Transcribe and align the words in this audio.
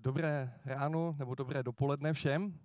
Dobré 0.00 0.54
ráno 0.64 1.16
nebo 1.18 1.34
dobré 1.34 1.62
dopoledne 1.62 2.12
všem. 2.12 2.58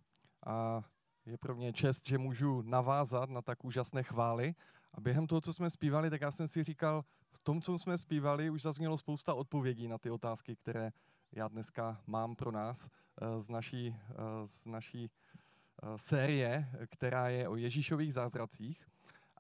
A 0.46 0.82
je 1.26 1.38
pro 1.38 1.56
mě 1.56 1.74
čest, 1.74 2.08
že 2.08 2.18
můžu 2.18 2.62
navázat 2.62 3.30
na 3.30 3.42
tak 3.42 3.66
úžasné 3.66 4.04
chvály. 4.04 4.56
A 4.94 5.02
během 5.02 5.28
toho, 5.28 5.42
co 5.42 5.54
jsme 5.54 5.70
zpívali, 5.70 6.10
tak 6.10 6.22
já 6.22 6.32
jsem 6.32 6.48
si 6.48 6.64
říkal, 6.64 7.06
v 7.32 7.40
tom, 7.40 7.62
co 7.62 7.78
jsme 7.78 7.98
zpívali, 7.98 8.50
už 8.50 8.62
zaznělo 8.62 8.98
spousta 8.98 9.34
odpovědí 9.34 9.88
na 9.88 9.98
ty 9.98 10.10
otázky, 10.10 10.56
které 10.56 10.92
já 11.32 11.48
dneska 11.48 12.02
mám 12.08 12.36
pro 12.36 12.52
nás 12.52 12.88
eh, 12.88 13.42
z 13.42 13.50
naší, 13.50 13.96
eh, 14.10 14.14
z 14.46 14.66
naší 14.66 15.10
eh, 15.10 15.98
série, 15.98 16.70
která 16.90 17.30
je 17.30 17.48
o 17.48 17.56
Ježíšových 17.56 18.14
zázracích. 18.14 18.88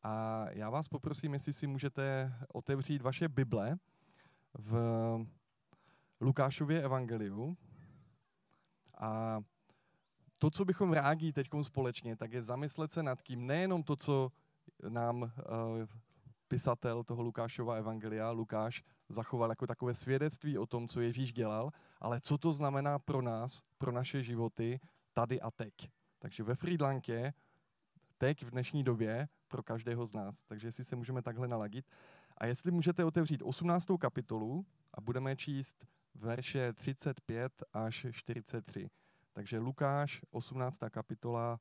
A 0.03 0.45
já 0.49 0.69
vás 0.69 0.87
poprosím, 0.87 1.33
jestli 1.33 1.53
si 1.53 1.67
můžete 1.67 2.33
otevřít 2.53 3.01
vaše 3.01 3.29
Bible 3.29 3.77
v 4.53 4.75
Lukášově 6.21 6.83
evangeliu. 6.83 7.57
A 8.97 9.41
to, 10.37 10.51
co 10.51 10.65
bychom 10.65 10.93
rádi 10.93 11.33
teď 11.33 11.47
společně, 11.61 12.15
tak 12.15 12.33
je 12.33 12.41
zamyslet 12.41 12.91
se 12.91 13.03
nad 13.03 13.21
tím, 13.21 13.47
nejenom 13.47 13.83
to, 13.83 13.95
co 13.95 14.31
nám 14.89 15.21
uh, 15.21 15.29
pisatel 16.47 17.03
toho 17.03 17.23
Lukášova 17.23 17.75
evangelia, 17.75 18.31
Lukáš, 18.31 18.83
zachoval 19.09 19.49
jako 19.49 19.67
takové 19.67 19.93
svědectví 19.93 20.57
o 20.57 20.65
tom, 20.65 20.87
co 20.87 21.01
Ježíš 21.01 21.33
dělal, 21.33 21.71
ale 22.01 22.21
co 22.21 22.37
to 22.37 22.53
znamená 22.53 22.99
pro 22.99 23.21
nás, 23.21 23.61
pro 23.77 23.91
naše 23.91 24.23
životy 24.23 24.79
tady 25.13 25.41
a 25.41 25.51
teď. 25.51 25.73
Takže 26.19 26.43
ve 26.43 26.55
Friedlankě, 26.55 27.33
teď 28.17 28.43
v 28.43 28.51
dnešní 28.51 28.83
době, 28.83 29.27
pro 29.47 29.63
každého 29.63 30.05
z 30.05 30.13
nás. 30.13 30.43
Takže 30.43 30.67
jestli 30.67 30.83
se 30.83 30.95
můžeme 30.95 31.21
takhle 31.21 31.47
naladit. 31.47 31.85
A 32.37 32.45
jestli 32.45 32.71
můžete 32.71 33.05
otevřít 33.05 33.41
18. 33.41 33.85
kapitolu 33.99 34.65
a 34.93 35.01
budeme 35.01 35.35
číst 35.35 35.85
verše 36.15 36.73
35 36.73 37.63
až 37.73 38.05
43. 38.11 38.89
Takže 39.33 39.59
Lukáš, 39.59 40.21
18. 40.31 40.77
kapitola, 40.89 41.59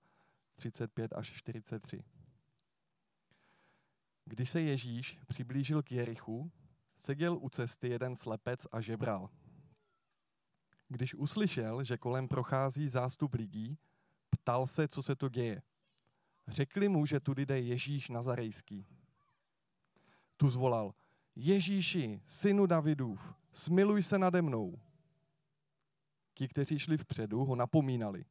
35 0.55 1.13
až 1.13 1.33
43. 1.33 2.05
Když 4.25 4.51
se 4.51 4.61
Ježíš 4.61 5.19
přiblížil 5.27 5.83
k 5.83 5.93
Jerichu, 5.93 6.53
seděl 6.97 7.39
u 7.41 7.49
cesty 7.49 7.89
jeden 7.89 8.17
slepec 8.17 8.67
a 8.73 8.81
žebral. 8.81 9.31
Když 10.89 11.15
uslyšel, 11.15 11.85
že 11.85 11.99
kolem 11.99 12.29
prochází 12.29 12.89
zástup 12.89 13.35
lidí, 13.35 13.79
ptal 14.31 14.67
se, 14.67 14.89
co 14.89 15.03
se 15.03 15.17
to 15.17 15.29
děje. 15.29 15.63
Řekli 16.49 16.89
mu, 16.89 17.07
že 17.07 17.21
tudy 17.21 17.47
jde 17.47 17.61
Ježíš 17.61 18.09
Nazarejský. 18.09 18.87
Tu 20.37 20.49
zvolal, 20.49 20.95
Ježíši, 21.35 22.23
synu 22.27 22.67
Davidův, 22.67 23.35
smiluj 23.53 24.03
se 24.03 24.19
nade 24.19 24.43
mnou. 24.43 24.81
Ti, 26.35 26.49
kteří 26.49 26.79
šli 26.79 26.99
vpředu, 26.99 27.45
ho 27.45 27.57
napomínali. 27.57 28.25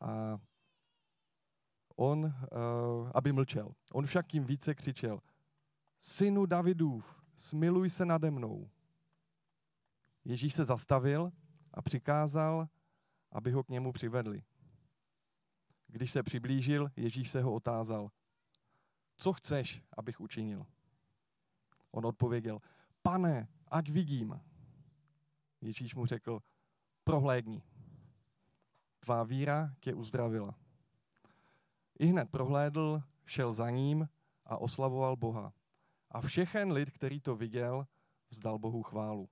A 0.00 0.40
on, 1.96 2.24
uh, 2.24 3.10
aby 3.14 3.32
mlčel. 3.32 3.74
On 3.92 4.06
však 4.06 4.26
tím 4.26 4.44
více 4.44 4.74
křičel, 4.74 5.20
synu 6.00 6.46
Davidův, 6.46 7.22
smiluj 7.36 7.90
se 7.90 8.06
nade 8.06 8.30
mnou. 8.30 8.70
Ježíš 10.24 10.54
se 10.54 10.64
zastavil 10.64 11.32
a 11.74 11.82
přikázal, 11.82 12.68
aby 13.32 13.52
ho 13.52 13.64
k 13.64 13.68
němu 13.68 13.92
přivedli. 13.92 14.42
Když 15.86 16.10
se 16.10 16.22
přiblížil, 16.22 16.90
Ježíš 16.96 17.30
se 17.30 17.42
ho 17.42 17.52
otázal, 17.52 18.10
co 19.16 19.32
chceš, 19.32 19.82
abych 19.96 20.20
učinil? 20.20 20.66
On 21.90 22.06
odpověděl, 22.06 22.58
pane, 23.02 23.48
ať 23.68 23.90
vidím. 23.90 24.40
Ježíš 25.60 25.94
mu 25.94 26.06
řekl, 26.06 26.42
prohlédni. 27.04 27.62
Tvá 29.00 29.22
víra 29.22 29.74
tě 29.80 29.94
uzdravila. 29.94 30.54
I 31.98 32.06
hned 32.06 32.30
prohlédl, 32.30 33.02
šel 33.26 33.52
za 33.52 33.70
ním 33.70 34.08
a 34.44 34.56
oslavoval 34.56 35.16
Boha. 35.16 35.52
A 36.10 36.20
všechen 36.20 36.72
lid, 36.72 36.90
který 36.90 37.20
to 37.20 37.36
viděl, 37.36 37.86
vzdal 38.30 38.58
Bohu 38.58 38.82
chválu. 38.82 39.28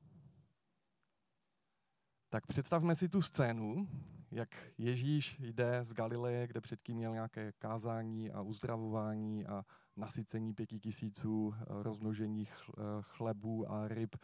Tak 2.28 2.46
představme 2.46 2.96
si 2.96 3.08
tu 3.08 3.22
scénu, 3.22 3.88
jak 4.30 4.48
Ježíš 4.78 5.36
jde 5.40 5.84
z 5.84 5.92
Galileje, 5.92 6.46
kde 6.46 6.60
předtím 6.60 6.96
měl 6.96 7.12
nějaké 7.12 7.52
kázání 7.52 8.30
a 8.30 8.40
uzdravování 8.40 9.46
a 9.46 9.64
nasycení 9.98 10.54
pěti 10.54 10.80
tisíců, 10.80 11.54
eh, 11.54 11.64
rozmnožení 11.68 12.48
eh, 12.48 12.72
chlebů 13.00 13.72
a 13.72 13.88
ryb 13.88 14.16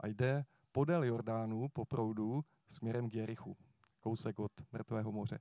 a 0.00 0.06
jde 0.06 0.44
podél 0.72 1.04
Jordánu 1.04 1.68
po 1.68 1.84
proudu 1.84 2.44
směrem 2.68 3.10
k 3.10 3.14
Jerichu, 3.14 3.56
kousek 4.00 4.38
od 4.38 4.52
Mrtvého 4.72 5.12
moře. 5.12 5.40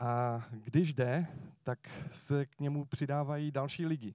A 0.00 0.44
když 0.50 0.94
jde, 0.94 1.26
tak 1.62 1.78
se 2.10 2.46
k 2.46 2.60
němu 2.60 2.84
přidávají 2.84 3.52
další 3.52 3.86
lidi. 3.86 4.14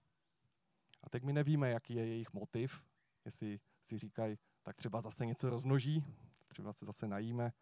A 1.04 1.10
teď 1.10 1.24
my 1.24 1.34
nevíme, 1.34 1.70
jaký 1.70 1.94
je 1.94 2.08
jejich 2.08 2.34
motiv, 2.34 2.84
jestli 3.26 3.60
si 3.82 3.98
říkají, 3.98 4.38
tak 4.64 4.76
třeba 4.76 5.02
zase 5.02 5.26
něco 5.26 5.50
rozmnoží, 5.50 6.06
třeba 6.48 6.74
se 6.74 6.86
zase 6.86 7.08
najíme, 7.08 7.54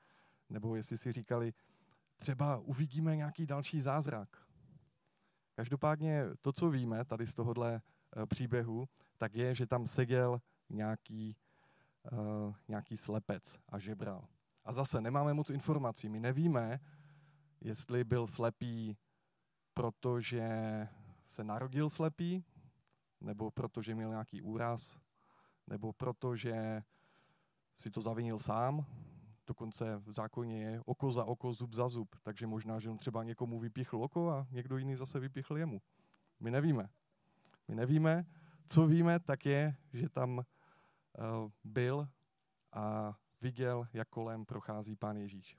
nebo 0.50 0.76
jestli 0.76 0.98
si 0.98 1.12
říkali, 1.12 1.54
třeba 2.18 2.58
uvidíme 2.58 3.16
nějaký 3.16 3.46
další 3.46 3.82
zázrak. 3.82 4.49
Každopádně 5.60 6.26
to, 6.42 6.54
co 6.54 6.70
víme 6.70 7.06
tady 7.06 7.28
z 7.28 7.34
tohohle 7.34 7.82
eh, 7.82 8.26
příběhu, 8.26 8.90
tak 9.18 9.36
je, 9.36 9.56
že 9.56 9.68
tam 9.68 9.88
seděl 9.88 10.42
nějaký, 10.70 11.38
uh, 12.12 12.56
nějaký 12.68 12.98
slepec 12.98 13.60
a 13.70 13.80
žebral. 13.80 14.28
A 14.66 14.74
zase 14.74 15.02
nemáme 15.02 15.34
moc 15.34 15.50
informací. 15.50 16.10
My 16.10 16.20
nevíme, 16.20 16.80
jestli 17.62 18.04
byl 18.04 18.28
slepý, 18.28 18.98
protože 19.74 20.50
se 21.28 21.44
narodil 21.44 21.90
slepý, 21.90 22.46
nebo 23.22 23.52
protože 23.52 23.96
měl 23.96 24.10
nějaký 24.10 24.42
úraz, 24.42 24.98
nebo 25.68 25.94
protože 25.94 26.84
si 27.78 27.92
to 27.92 28.02
zavinil 28.02 28.40
sám, 28.40 28.86
dokonce 29.50 29.98
v 29.98 30.12
zákoně 30.12 30.64
je 30.64 30.82
oko 30.86 31.12
za 31.12 31.26
oko, 31.26 31.54
zub 31.54 31.74
za 31.74 31.88
zub, 31.88 32.16
takže 32.24 32.48
možná, 32.48 32.80
že 32.80 32.90
on 32.90 32.98
třeba 32.98 33.24
někomu 33.24 33.60
vypichl 33.60 34.04
oko 34.04 34.30
a 34.30 34.48
někdo 34.52 34.78
jiný 34.78 34.96
zase 34.96 35.20
vypichl 35.20 35.58
jemu. 35.58 35.82
My 36.40 36.52
nevíme. 36.52 36.90
My 37.68 37.76
nevíme. 37.76 38.26
Co 38.68 38.88
víme, 38.88 39.20
tak 39.20 39.46
je, 39.46 39.76
že 39.94 40.10
tam 40.10 40.38
uh, 40.38 40.44
byl 41.64 42.10
a 42.74 43.18
viděl, 43.42 43.88
jak 43.94 44.10
kolem 44.10 44.46
prochází 44.46 44.96
pán 44.96 45.18
Ježíš. 45.18 45.58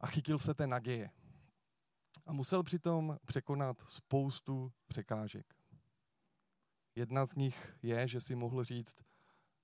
A 0.00 0.06
chytil 0.06 0.38
se 0.38 0.54
té 0.54 0.66
naděje. 0.66 1.10
A 2.26 2.32
musel 2.32 2.62
přitom 2.62 3.18
překonat 3.24 3.84
spoustu 3.86 4.72
překážek. 4.86 5.54
Jedna 6.94 7.26
z 7.26 7.34
nich 7.34 7.76
je, 7.82 8.08
že 8.08 8.20
si 8.20 8.34
mohl 8.34 8.64
říct, 8.64 8.96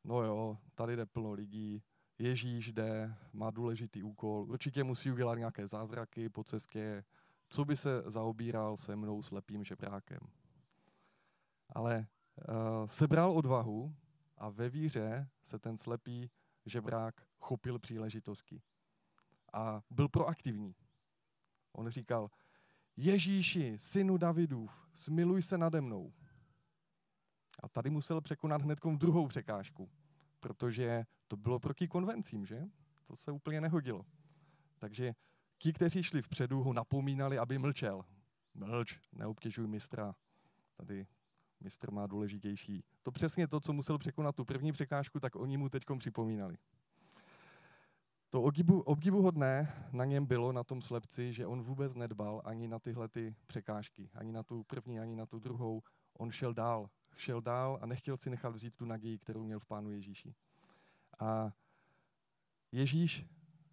no 0.05 0.23
jo, 0.23 0.59
tady 0.75 0.97
jde 0.97 1.07
plno 1.07 1.33
lidí, 1.33 1.83
Ježíš 2.21 2.73
jde, 2.73 3.15
má 3.33 3.51
důležitý 3.51 4.03
úkol, 4.03 4.43
určitě 4.43 4.85
musí 4.85 5.11
udělat 5.11 5.35
nějaké 5.35 5.67
zázraky 5.67 6.29
po 6.29 6.45
cestě, 6.45 7.05
co 7.49 7.65
by 7.65 7.77
se 7.77 8.03
zaobíral 8.07 8.77
se 8.77 8.97
mnou 8.97 9.23
slepým 9.23 9.65
žebrákem. 9.65 10.19
Ale 11.69 12.07
uh, 12.49 12.87
sebral 12.87 13.33
odvahu 13.33 13.95
a 14.37 14.49
ve 14.49 14.69
víře 14.69 15.29
se 15.43 15.59
ten 15.59 15.79
slepý 15.79 16.31
žebrák 16.67 17.27
chopil 17.39 17.79
příležitosti. 17.79 18.63
A 19.53 19.83
byl 19.91 20.09
proaktivní. 20.09 20.75
On 21.73 21.89
říkal, 21.89 22.31
Ježíši, 22.97 23.79
synu 23.81 24.17
Davidův, 24.17 24.89
smiluj 24.95 25.43
se 25.43 25.59
nade 25.59 25.81
mnou. 25.81 26.13
A 27.63 27.69
tady 27.69 27.91
musel 27.91 28.21
překonat 28.21 28.63
hned 28.63 28.79
druhou 28.97 29.27
překážku, 29.27 29.91
protože 30.41 31.07
to 31.31 31.37
bylo 31.37 31.59
proti 31.59 31.89
konvencím, 31.89 32.47
že? 32.47 32.69
To 33.07 33.17
se 33.17 33.33
úplně 33.33 33.61
nehodilo. 33.61 34.07
Takže 34.79 35.15
ti, 35.59 35.73
kteří 35.73 36.03
šli 36.03 36.23
vpředu, 36.23 36.63
ho 36.63 36.73
napomínali, 36.73 37.39
aby 37.39 37.59
mlčel. 37.59 38.05
Mlč, 38.55 39.01
neobtěžuj 39.13 39.67
mistra. 39.67 40.15
Tady 40.77 41.07
mistr 41.61 41.91
má 41.91 42.07
důležitější. 42.07 42.85
To 43.03 43.13
přesně 43.13 43.49
to, 43.49 43.61
co 43.61 43.73
musel 43.73 43.99
překonat 43.99 44.37
tu 44.37 44.45
první 44.45 44.73
překážku, 44.73 45.21
tak 45.21 45.37
oni 45.37 45.57
mu 45.57 45.69
teď 45.69 45.83
připomínali. 45.99 46.57
To 48.31 48.43
obdivu, 48.43 48.81
obdivuhodné 48.81 49.75
na 49.93 50.05
něm 50.05 50.27
bylo, 50.27 50.53
na 50.53 50.65
tom 50.65 50.83
slepci, 50.83 51.33
že 51.33 51.47
on 51.47 51.63
vůbec 51.63 51.95
nedbal 51.95 52.43
ani 52.45 52.69
na 52.69 52.79
tyhle 52.79 53.09
ty 53.09 53.35
překážky, 53.47 54.11
ani 54.15 54.33
na 54.33 54.43
tu 54.43 54.65
první, 54.65 55.01
ani 55.01 55.17
na 55.17 55.27
tu 55.27 55.39
druhou. 55.39 55.83
On 56.19 56.31
šel 56.31 56.55
dál, 56.55 56.91
šel 57.17 57.41
dál 57.41 57.79
a 57.83 57.87
nechtěl 57.87 58.17
si 58.17 58.31
nechat 58.31 58.55
vzít 58.55 58.75
tu 58.75 58.85
naději, 58.85 59.19
kterou 59.19 59.45
měl 59.45 59.61
v 59.61 59.67
Pánu 59.67 59.91
Ježíši. 59.91 60.35
A 61.21 61.53
Ježíš 62.73 63.27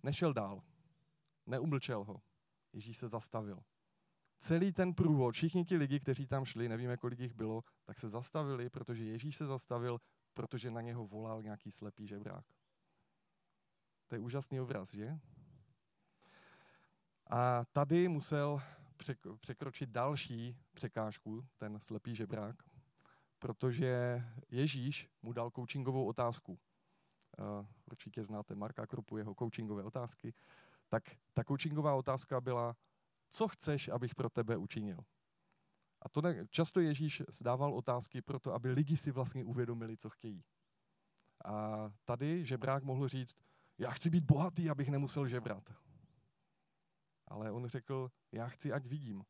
nešel 0.04 0.34
dál, 0.34 0.64
neumlčel 1.46 2.04
ho. 2.04 2.22
Ježíš 2.74 2.98
se 2.98 3.10
zastavil. 3.10 3.64
Celý 4.40 4.72
ten 4.72 4.94
průvod, 4.94 5.36
všichni 5.36 5.66
ti 5.66 5.78
lidi, 5.78 6.00
kteří 6.00 6.28
tam 6.28 6.46
šli, 6.46 6.70
nevíme, 6.70 6.98
kolik 6.98 7.20
jich 7.20 7.34
bylo, 7.34 7.64
tak 7.86 8.00
se 8.00 8.10
zastavili, 8.10 8.70
protože 8.70 9.04
Ježíš 9.04 9.36
se 9.36 9.46
zastavil, 9.46 10.02
protože 10.34 10.72
na 10.72 10.82
něho 10.82 11.08
volal 11.08 11.44
nějaký 11.44 11.72
slepý 11.72 12.08
žebrák. 12.08 12.46
To 14.08 14.16
je 14.16 14.20
úžasný 14.20 14.62
obraz, 14.62 14.94
že? 14.94 15.20
A 17.30 17.66
tady 17.66 18.08
musel 18.08 18.62
překročit 19.40 19.90
další 19.90 20.58
překážku, 20.74 21.48
ten 21.58 21.80
slepý 21.80 22.16
žebrák, 22.16 22.56
protože 23.40 24.24
Ježíš 24.50 25.10
mu 25.22 25.34
dal 25.34 25.52
coachingovou 25.52 26.06
otázku. 26.06 26.60
Určitě 27.86 28.24
znáte 28.24 28.56
Marka 28.56 28.88
Kropu, 28.88 29.18
jeho 29.18 29.36
coachingové 29.36 29.84
otázky. 29.84 30.34
Tak 30.90 31.04
ta 31.34 31.44
coachingová 31.44 31.96
otázka 31.96 32.42
byla, 32.42 32.76
co 33.30 33.48
chceš, 33.48 33.88
abych 33.88 34.16
pro 34.16 34.30
tebe 34.30 34.58
učinil? 34.58 35.00
A 36.02 36.10
to 36.10 36.22
ne, 36.22 36.48
často 36.50 36.80
Ježíš 36.80 37.24
zdával 37.30 37.74
otázky 37.74 38.22
pro 38.22 38.40
to, 38.40 38.54
aby 38.54 38.72
lidi 38.72 38.98
si 38.98 39.12
vlastně 39.12 39.46
uvědomili, 39.46 39.98
co 39.98 40.10
chtějí. 40.10 40.44
A 41.46 41.90
tady 42.06 42.46
žebrák 42.46 42.84
mohl 42.84 43.08
říct, 43.08 43.38
já 43.78 43.92
chci 43.92 44.10
být 44.10 44.24
bohatý, 44.24 44.70
abych 44.70 44.90
nemusel 44.90 45.28
žebrat. 45.28 45.74
Ale 47.28 47.52
on 47.52 47.68
řekl, 47.68 48.12
já 48.32 48.48
chci, 48.48 48.72
ať 48.72 48.86
vidím. 48.86 49.24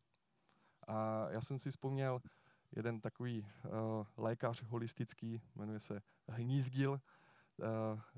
A 0.87 1.27
já 1.29 1.41
jsem 1.41 1.59
si 1.59 1.69
vzpomněl 1.69 2.21
jeden 2.75 3.01
takový 3.01 3.41
uh, 3.41 4.05
lékař 4.17 4.63
holistický, 4.63 5.41
jmenuje 5.55 5.79
se 5.79 6.01
Hnízgil, 6.27 6.91
uh, 6.91 6.99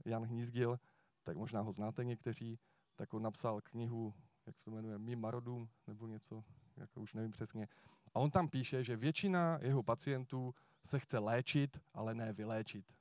Jan 0.06 0.24
Hnízgil, 0.24 0.80
tak 1.24 1.38
možná 1.38 1.62
ho 1.62 1.72
znáte 1.72 2.04
někteří, 2.04 2.60
tak 2.96 3.14
on 3.14 3.24
napsal 3.24 3.62
knihu, 3.62 4.14
jak 4.46 4.58
se 4.58 4.64
to 4.64 4.72
jmenuje, 4.72 4.98
Mi 4.98 5.16
Marodum, 5.16 5.70
nebo 5.88 6.08
něco, 6.08 6.44
jako 6.78 7.02
už 7.02 7.14
nevím 7.14 7.32
přesně. 7.32 7.68
A 8.14 8.20
on 8.20 8.32
tam 8.32 8.48
píše, 8.48 8.84
že 8.84 8.96
většina 8.96 9.60
jeho 9.62 9.84
pacientů 9.84 10.54
se 10.86 11.00
chce 11.00 11.20
léčit, 11.20 11.80
ale 11.94 12.16
ne 12.16 12.34
vyléčit. 12.34 12.94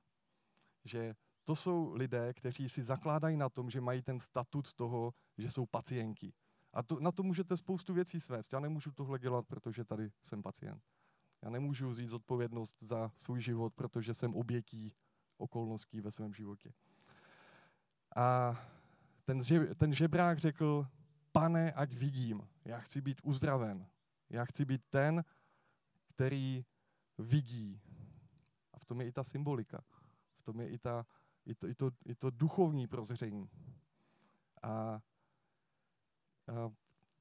Že 0.84 1.14
to 1.44 1.56
jsou 1.56 1.92
lidé, 1.94 2.34
kteří 2.34 2.68
si 2.68 2.82
zakládají 2.82 3.36
na 3.36 3.48
tom, 3.48 3.70
že 3.70 3.80
mají 3.80 4.02
ten 4.02 4.20
statut 4.20 4.74
toho, 4.74 5.14
že 5.38 5.50
jsou 5.50 5.66
pacienti. 5.66 6.32
A 6.72 6.82
to, 6.82 7.00
na 7.00 7.12
to 7.12 7.22
můžete 7.22 7.56
spoustu 7.56 7.94
věcí 7.94 8.20
svést. 8.20 8.52
Já 8.52 8.60
nemůžu 8.60 8.92
tohle 8.92 9.18
dělat, 9.18 9.46
protože 9.46 9.84
tady 9.84 10.10
jsem 10.22 10.42
pacient. 10.42 10.82
Já 11.42 11.50
nemůžu 11.50 11.88
vzít 11.88 12.08
zodpovědnost 12.08 12.82
za 12.82 13.12
svůj 13.16 13.40
život, 13.40 13.74
protože 13.74 14.14
jsem 14.14 14.34
obětí 14.34 14.92
okolností 15.38 16.00
ve 16.00 16.10
svém 16.10 16.34
životě. 16.34 16.72
A 18.16 18.56
ten, 19.24 19.40
ten 19.76 19.94
žebrák 19.94 20.38
řekl, 20.38 20.86
pane, 21.32 21.72
ať 21.72 21.94
vidím, 21.94 22.48
já 22.64 22.78
chci 22.78 23.00
být 23.00 23.20
uzdraven. 23.22 23.86
Já 24.30 24.44
chci 24.44 24.64
být 24.64 24.82
ten, 24.90 25.24
který 26.06 26.64
vidí. 27.18 27.80
A 28.72 28.78
v 28.78 28.84
tom 28.84 29.00
je 29.00 29.06
i 29.06 29.12
ta 29.12 29.24
symbolika. 29.24 29.84
V 30.36 30.42
tom 30.42 30.60
je 30.60 30.68
i, 30.68 30.78
ta, 30.78 31.06
i, 31.46 31.54
to, 31.54 31.68
i, 31.68 31.74
to, 31.74 31.90
i 32.06 32.14
to 32.14 32.30
duchovní 32.30 32.86
prozření. 32.86 33.50
A, 34.62 34.70
a 34.70 35.00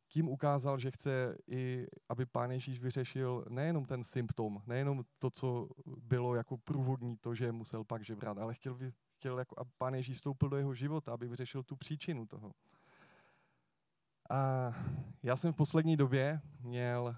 tím 0.07 0.29
ukázal, 0.29 0.79
že 0.79 0.91
chce 0.91 1.37
i, 1.47 1.87
aby 2.09 2.25
Pán 2.25 2.51
Ježíš 2.51 2.79
vyřešil 2.79 3.45
nejenom 3.49 3.85
ten 3.85 4.03
symptom, 4.03 4.61
nejenom 4.65 5.03
to, 5.19 5.29
co 5.29 5.69
bylo 5.85 6.35
jako 6.35 6.57
průvodní, 6.57 7.17
to, 7.17 7.35
že 7.35 7.51
musel 7.51 7.83
pak 7.83 8.05
žebrat, 8.05 8.37
ale 8.37 8.53
chtěl, 8.53 8.77
chtěl 9.17 9.39
jako, 9.39 9.55
aby 9.59 9.71
Pán 9.77 9.95
Ježíš 9.95 10.15
vstoupil 10.15 10.49
do 10.49 10.57
jeho 10.57 10.73
života, 10.73 11.13
aby 11.13 11.27
vyřešil 11.27 11.63
tu 11.63 11.75
příčinu 11.75 12.25
toho. 12.25 12.53
A 14.29 14.73
já 15.23 15.35
jsem 15.35 15.53
v 15.53 15.55
poslední 15.55 15.97
době 15.97 16.41
měl 16.59 17.15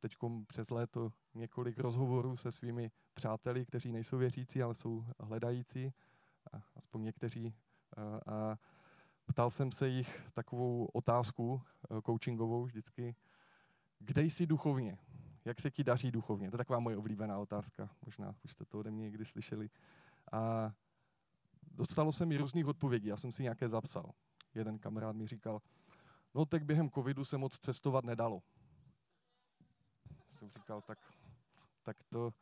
teď 0.00 0.16
přes 0.46 0.70
léto 0.70 1.12
několik 1.34 1.78
rozhovorů 1.78 2.36
se 2.36 2.52
svými 2.52 2.90
přáteli, 3.14 3.66
kteří 3.66 3.92
nejsou 3.92 4.18
věřící, 4.18 4.62
ale 4.62 4.74
jsou 4.74 5.04
hledající, 5.20 5.92
aspoň 6.76 7.02
někteří. 7.02 7.54
A, 7.96 8.32
a 8.34 8.58
ptal 9.26 9.50
jsem 9.50 9.72
se 9.72 9.88
jich 9.88 10.22
takovou 10.34 10.84
otázku 10.84 11.62
e, 11.90 12.02
coachingovou 12.02 12.64
vždycky, 12.64 13.16
kde 13.98 14.22
jsi 14.22 14.46
duchovně? 14.46 14.98
Jak 15.44 15.60
se 15.60 15.70
ti 15.70 15.84
daří 15.84 16.10
duchovně? 16.10 16.50
To 16.50 16.54
je 16.54 16.58
taková 16.58 16.78
moje 16.78 16.96
oblíbená 16.96 17.38
otázka. 17.38 17.90
Možná 18.06 18.34
už 18.44 18.52
jste 18.52 18.64
to 18.64 18.78
ode 18.78 18.90
mě 18.90 19.02
někdy 19.02 19.24
slyšeli. 19.24 19.70
A 20.32 20.72
dostalo 21.62 22.12
se 22.12 22.26
mi 22.26 22.36
různých 22.36 22.66
odpovědí. 22.66 23.08
Já 23.08 23.16
jsem 23.16 23.32
si 23.32 23.42
nějaké 23.42 23.68
zapsal. 23.68 24.12
Jeden 24.54 24.78
kamarád 24.78 25.16
mi 25.16 25.26
říkal, 25.26 25.62
no 26.34 26.46
tak 26.46 26.64
během 26.64 26.90
covidu 26.90 27.24
se 27.24 27.38
moc 27.38 27.58
cestovat 27.58 28.04
nedalo. 28.04 28.42
Jsem 30.32 30.50
říkal, 30.50 30.82
tak, 30.82 30.98
tak 31.82 31.96
to, 32.02 32.34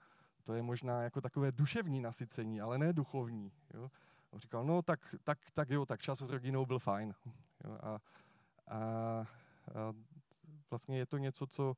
to 0.42 0.54
je 0.54 0.62
možná 0.62 1.02
jako 1.02 1.20
takové 1.20 1.52
duševní 1.52 2.00
nasycení, 2.00 2.60
ale 2.60 2.78
ne 2.78 2.92
duchovní. 2.92 3.52
Jo? 3.74 3.90
On 4.32 4.40
říkal, 4.40 4.64
no 4.64 4.82
tak, 4.82 5.14
tak, 5.24 5.38
tak 5.54 5.70
jo, 5.70 5.86
tak 5.86 6.00
čas 6.00 6.22
s 6.22 6.30
rodinou 6.30 6.66
byl 6.66 6.78
fajn. 6.78 7.14
Jo? 7.64 7.78
A, 7.80 7.88
a, 7.88 7.98
a 8.76 9.26
vlastně 10.70 10.98
je 10.98 11.06
to 11.06 11.18
něco, 11.18 11.46
co 11.46 11.76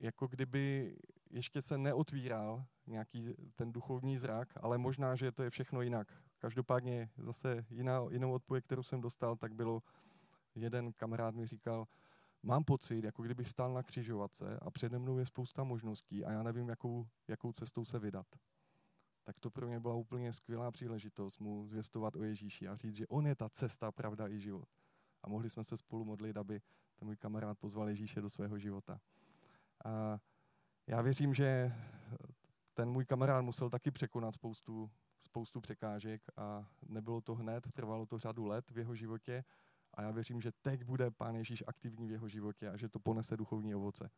jako 0.00 0.26
kdyby 0.26 0.96
ještě 1.30 1.62
se 1.62 1.78
neotvíral 1.78 2.64
nějaký 2.86 3.34
ten 3.54 3.72
duchovní 3.72 4.18
zrak, 4.18 4.48
ale 4.60 4.78
možná, 4.78 5.14
že 5.16 5.32
to 5.32 5.42
je 5.42 5.50
všechno 5.50 5.82
jinak. 5.82 6.12
Každopádně 6.38 7.10
zase 7.16 7.66
jiná, 7.70 8.00
jinou 8.10 8.32
odpověď, 8.32 8.64
kterou 8.64 8.82
jsem 8.82 9.00
dostal, 9.00 9.36
tak 9.36 9.54
bylo, 9.54 9.82
jeden 10.54 10.92
kamarád 10.92 11.34
mi 11.34 11.46
říkal, 11.46 11.86
mám 12.42 12.64
pocit, 12.64 13.04
jako 13.04 13.22
kdybych 13.22 13.48
stál 13.48 13.72
na 13.72 13.82
křižovatce 13.82 14.58
a 14.62 14.70
přede 14.70 14.98
mnou 14.98 15.18
je 15.18 15.26
spousta 15.26 15.64
možností 15.64 16.24
a 16.24 16.32
já 16.32 16.42
nevím, 16.42 16.68
jakou, 16.68 17.06
jakou 17.28 17.52
cestou 17.52 17.84
se 17.84 17.98
vydat. 17.98 18.26
Tak 19.28 19.40
to 19.40 19.50
pro 19.50 19.66
mě 19.66 19.80
byla 19.80 19.94
úplně 19.94 20.32
skvělá 20.32 20.70
příležitost 20.70 21.38
mu 21.38 21.66
zvěstovat 21.66 22.16
o 22.16 22.22
Ježíši 22.22 22.68
a 22.68 22.76
říct, 22.76 22.96
že 22.96 23.06
on 23.06 23.26
je 23.26 23.34
ta 23.34 23.48
cesta, 23.48 23.92
pravda 23.92 24.28
i 24.28 24.40
život. 24.40 24.68
A 25.22 25.28
mohli 25.28 25.50
jsme 25.50 25.64
se 25.64 25.76
spolu 25.76 26.04
modlit, 26.04 26.36
aby 26.36 26.60
ten 26.96 27.06
můj 27.08 27.16
kamarád 27.16 27.58
pozval 27.58 27.88
Ježíše 27.88 28.20
do 28.20 28.30
svého 28.30 28.58
života. 28.58 29.00
A 29.84 30.18
já 30.86 31.02
věřím, 31.02 31.34
že 31.34 31.72
ten 32.74 32.90
můj 32.90 33.04
kamarád 33.04 33.44
musel 33.44 33.70
taky 33.70 33.90
překonat 33.90 34.34
spoustu, 34.34 34.90
spoustu 35.20 35.60
překážek 35.60 36.22
a 36.36 36.66
nebylo 36.86 37.20
to 37.20 37.34
hned, 37.34 37.72
trvalo 37.72 38.06
to 38.06 38.18
řadu 38.18 38.46
let 38.46 38.70
v 38.70 38.78
jeho 38.78 38.94
životě 38.94 39.44
a 39.94 40.02
já 40.02 40.10
věřím, 40.10 40.40
že 40.40 40.52
teď 40.62 40.84
bude 40.84 41.10
Pán 41.10 41.36
Ježíš 41.36 41.64
aktivní 41.66 42.08
v 42.08 42.12
jeho 42.12 42.28
životě 42.28 42.68
a 42.68 42.76
že 42.76 42.88
to 42.88 42.98
ponese 42.98 43.36
duchovní 43.36 43.74
ovoce. 43.74 44.10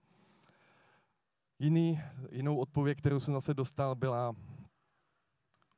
Jiný, 1.58 2.00
jinou 2.30 2.56
odpověď, 2.56 2.98
kterou 2.98 3.20
jsem 3.20 3.34
zase 3.34 3.54
dostal, 3.54 3.94
byla 3.94 4.36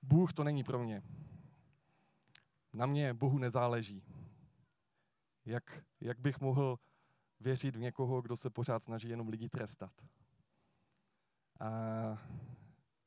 Bůh 0.02 0.32
to 0.32 0.44
není 0.44 0.64
pro 0.64 0.78
mě. 0.78 1.02
Na 2.72 2.86
mě 2.86 3.14
Bohu 3.14 3.38
nezáleží. 3.38 4.02
Jak, 5.44 5.84
jak 6.00 6.18
bych 6.18 6.40
mohl 6.40 6.78
věřit 7.40 7.76
v 7.76 7.80
někoho, 7.80 8.22
kdo 8.22 8.36
se 8.36 8.50
pořád 8.50 8.82
snaží 8.82 9.08
jenom 9.08 9.28
lidi 9.28 9.48
trestat? 9.48 9.92
A 11.60 11.68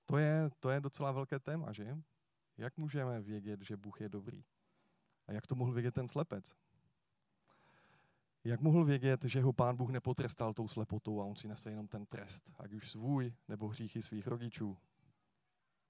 to 0.05 0.17
je, 0.17 0.49
to 0.59 0.69
je 0.69 0.81
docela 0.81 1.11
velké 1.11 1.39
téma, 1.39 1.71
že? 1.71 1.97
Jak 2.57 2.77
můžeme 2.77 3.21
vědět, 3.21 3.61
že 3.61 3.77
Bůh 3.77 4.01
je 4.01 4.09
dobrý? 4.09 4.43
A 5.27 5.31
jak 5.31 5.47
to 5.47 5.55
mohl 5.55 5.71
vědět 5.71 5.93
ten 5.93 6.07
slepec? 6.07 6.55
Jak 8.43 8.61
mohl 8.61 8.85
vědět, 8.85 9.23
že 9.23 9.41
ho 9.41 9.53
pán 9.53 9.75
Bůh 9.75 9.89
nepotrestal 9.89 10.53
tou 10.53 10.67
slepotou 10.67 11.21
a 11.21 11.25
on 11.25 11.35
si 11.35 11.47
nese 11.47 11.69
jenom 11.69 11.87
ten 11.87 12.05
trest, 12.05 12.51
ať 12.59 12.73
už 12.73 12.91
svůj 12.91 13.33
nebo 13.47 13.67
hříchy 13.67 14.01
svých 14.01 14.27
rodičů? 14.27 14.77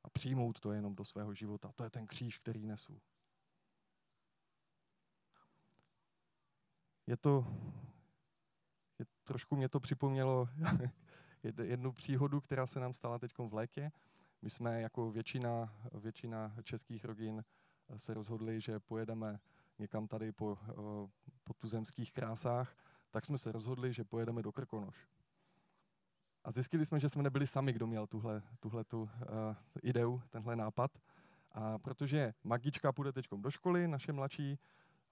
A 0.06 0.10
přijmout 0.10 0.60
to 0.60 0.72
jenom 0.72 0.96
do 0.96 1.06
svého 1.06 1.34
života. 1.34 1.72
To 1.76 1.84
je 1.84 1.90
ten 1.90 2.08
kříž, 2.08 2.38
který 2.38 2.66
nesu. 2.66 3.02
Je 7.08 7.18
to, 7.18 7.46
je, 9.00 9.06
trošku 9.24 9.56
mě 9.56 9.70
to 9.70 9.80
připomnělo 9.80 10.50
jednu 11.64 11.92
příhodu, 11.92 12.42
která 12.42 12.68
se 12.68 12.80
nám 12.80 12.94
stala 12.94 13.20
teď 13.20 13.32
v 13.38 13.54
létě. 13.54 13.92
My 14.42 14.50
jsme 14.50 14.82
jako 14.82 15.12
většina, 15.12 15.74
většina 15.94 16.56
českých 16.64 17.06
rodin 17.06 17.44
se 17.98 18.14
rozhodli, 18.14 18.62
že 18.62 18.80
pojedeme 18.80 19.40
někam 19.80 20.08
tady 20.08 20.32
po, 20.32 20.58
eh, 20.62 20.74
po 21.44 21.54
tuzemských 21.54 22.12
krásách, 22.12 22.76
tak 23.12 23.26
jsme 23.26 23.38
se 23.38 23.52
rozhodli, 23.52 23.94
že 23.94 24.04
pojedeme 24.04 24.42
do 24.42 24.52
Krkonoš. 24.52 25.08
A 26.46 26.52
zjistili 26.52 26.86
jsme, 26.86 27.00
že 27.00 27.10
jsme 27.10 27.24
nebyli 27.24 27.48
sami, 27.48 27.74
kdo 27.74 27.88
měl 27.88 28.08
tuhle, 28.08 28.42
tuhle 28.60 28.84
tu, 28.84 29.02
uh, 29.02 29.10
ideu, 29.84 30.22
tenhle 30.30 30.56
nápad. 30.56 30.92
A 31.52 31.78
protože 31.78 32.34
Magička 32.44 32.92
půjde 32.92 33.12
teď 33.12 33.25
do 33.38 33.52
školy, 33.52 33.88
naše 33.88 34.14
mladší, 34.14 34.60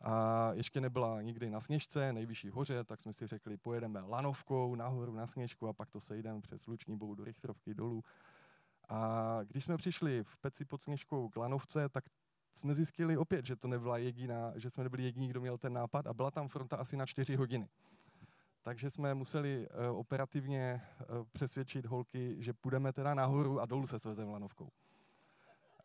a 0.02 0.50
ještě 0.54 0.82
nebyla 0.82 1.22
nikdy 1.22 1.50
na 1.50 1.60
Sněžce, 1.60 2.14
nejvyšší 2.14 2.50
hoře, 2.50 2.84
tak 2.84 3.02
jsme 3.02 3.14
si 3.14 3.28
řekli, 3.28 3.58
pojedeme 3.58 4.02
lanovkou 4.02 4.76
nahoru 4.76 5.16
na 5.16 5.28
Sněžku 5.28 5.68
a 5.68 5.74
pak 5.74 5.90
to 5.90 6.00
sejdeme 6.00 6.42
přes 6.42 6.68
Luční 6.68 6.98
bou 6.98 7.16
do 7.16 7.24
Richtrovky 7.24 7.74
dolů. 7.74 8.04
A 8.90 9.40
když 9.44 9.64
jsme 9.64 9.78
přišli 9.78 10.24
v 10.24 10.38
Peci 10.38 10.66
pod 10.66 10.84
Sněžkou 10.84 11.30
k 11.30 11.36
lanovce, 11.36 11.90
tak 11.90 12.04
jsme 12.54 12.76
zjistili 12.76 13.18
opět, 13.18 13.46
že 13.46 13.56
to 13.56 13.68
nebyla 13.68 13.98
jediná, 13.98 14.54
že 14.56 14.70
jsme 14.70 14.84
nebyli 14.84 15.04
jediní, 15.04 15.28
kdo 15.28 15.42
měl 15.42 15.58
ten 15.58 15.74
nápad 15.74 16.08
a 16.08 16.14
byla 16.14 16.32
tam 16.32 16.48
fronta 16.48 16.78
asi 16.78 16.98
na 16.98 17.06
čtyři 17.06 17.36
hodiny. 17.36 17.70
Takže 18.64 18.90
jsme 18.90 19.14
museli 19.14 19.68
uh, 19.68 20.00
operativně 20.00 20.82
uh, 21.00 21.26
přesvědčit 21.32 21.86
holky, 21.86 22.36
že 22.40 22.54
půjdeme 22.54 22.94
teda 22.94 23.14
nahoru 23.14 23.60
a 23.60 23.66
dolů 23.66 23.88
se 23.88 24.00
svezem 24.00 24.30
lanovkou. 24.30 24.70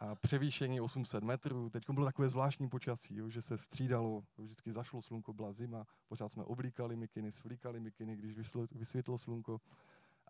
a 0.01 0.15
převýšení 0.15 0.81
800 0.81 1.25
metrů. 1.25 1.71
Teď 1.71 1.91
bylo 1.91 2.07
takové 2.07 2.29
zvláštní 2.29 2.69
počasí, 2.69 3.17
jo, 3.17 3.29
že 3.29 3.43
se 3.43 3.59
střídalo, 3.59 4.25
vždycky 4.39 4.73
zašlo 4.73 5.03
slunko, 5.03 5.33
byla 5.33 5.53
zima, 5.53 5.87
pořád 6.09 6.33
jsme 6.33 6.45
oblíkali 6.45 6.97
mikiny, 6.97 7.33
svlíkali 7.33 7.81
mikiny, 7.81 8.17
když 8.17 8.35
vysvětlo 8.71 9.19
slunko. 9.19 9.61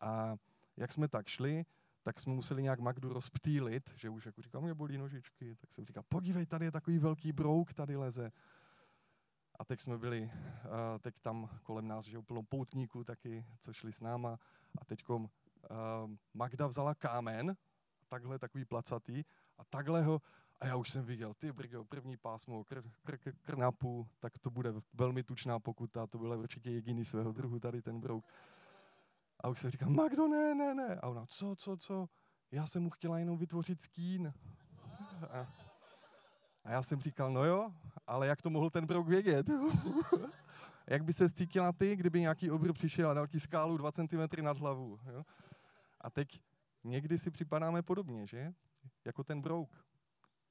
A 0.01 0.37
jak 0.77 0.93
jsme 0.93 1.09
tak 1.09 1.29
šli, 1.29 1.65
tak 2.03 2.21
jsme 2.21 2.35
museli 2.35 2.63
nějak 2.63 2.81
Magdu 2.81 3.13
rozptýlit, 3.13 3.91
že 3.97 4.11
už 4.11 4.27
jako 4.27 4.43
říkal, 4.43 4.61
mě 4.61 4.75
bolí 4.75 4.99
nožičky, 4.99 5.57
tak 5.57 5.73
jsem 5.73 5.85
říkal, 5.85 6.03
podívej, 6.09 6.47
tady 6.47 6.65
je 6.65 6.73
takový 6.73 6.99
velký 6.99 7.33
brouk, 7.33 7.75
tady 7.75 7.97
leze. 7.97 8.33
A 9.59 9.65
teď 9.65 9.81
jsme 9.81 9.99
byli, 9.99 10.23
uh, 10.23 10.31
teď 11.01 11.15
tam 11.23 11.49
kolem 11.63 11.89
nás, 11.89 12.05
že 12.05 12.23
plno 12.23 12.43
poutníků 12.43 13.05
taky, 13.05 13.47
co 13.61 13.73
šli 13.73 13.93
s 13.93 14.01
náma. 14.01 14.39
A 14.81 14.85
teď 14.85 15.09
uh, 15.09 15.27
Magda 16.35 16.67
vzala 16.67 16.95
kámen, 16.95 17.57
takhle 18.09 18.39
takový 18.39 18.65
placatý, 18.65 19.25
a 19.59 19.65
takhle 19.65 20.03
ho, 20.03 20.23
a 20.61 20.67
já 20.67 20.77
už 20.77 20.91
jsem 20.91 21.05
viděl, 21.05 21.35
ty 21.35 21.53
brgo, 21.53 21.85
první 21.85 22.17
pásmo, 22.17 22.65
kr, 22.65 22.83
kr, 23.05 23.19
kr, 23.19 23.33
krnapu, 23.43 24.09
tak 24.19 24.39
to 24.39 24.51
bude 24.51 24.73
velmi 24.95 25.23
tučná 25.23 25.61
pokuta, 25.61 26.07
to 26.07 26.19
byla 26.19 26.37
určitě 26.37 26.71
jediný 26.71 27.05
svého 27.05 27.33
druhu 27.33 27.59
tady 27.59 27.83
ten 27.83 28.01
brouk. 28.01 28.25
A 29.41 29.49
už 29.49 29.61
se 29.61 29.71
říká, 29.71 29.89
Magdo, 29.89 30.29
ne, 30.29 30.55
ne, 30.55 30.75
ne. 30.75 30.95
A 30.95 31.09
ona, 31.09 31.27
co, 31.27 31.57
co, 31.57 31.77
co? 31.77 32.09
Já 32.51 32.67
jsem 32.67 32.83
mu 32.83 32.91
chtěla 32.91 33.19
jenom 33.19 33.39
vytvořit 33.39 33.83
skín. 33.83 34.35
A, 35.31 35.68
a 36.69 36.73
já 36.73 36.83
jsem 36.83 37.01
říkal, 37.01 37.31
no 37.33 37.45
jo, 37.45 37.73
ale 38.07 38.27
jak 38.27 38.43
to 38.43 38.51
mohl 38.51 38.71
ten 38.71 38.87
brouk 38.87 39.09
vědět? 39.09 39.47
jak 40.87 41.05
by 41.05 41.13
se 41.13 41.31
cítila 41.31 41.73
ty, 41.73 41.97
kdyby 41.97 42.21
nějaký 42.21 42.51
obr 42.51 42.73
přišel 42.73 43.11
a 43.11 43.15
dal 43.15 43.27
ti 43.27 43.41
skálu 43.41 43.77
2 43.77 43.93
cm 43.93 44.43
nad 44.43 44.59
hlavu? 44.59 44.99
Jo? 45.13 45.25
A 46.01 46.11
teď 46.11 46.41
někdy 46.85 47.19
si 47.19 47.31
připadáme 47.31 47.83
podobně, 47.83 48.27
že? 48.27 48.53
Jako 49.05 49.25
ten 49.25 49.41
brouk. 49.41 49.85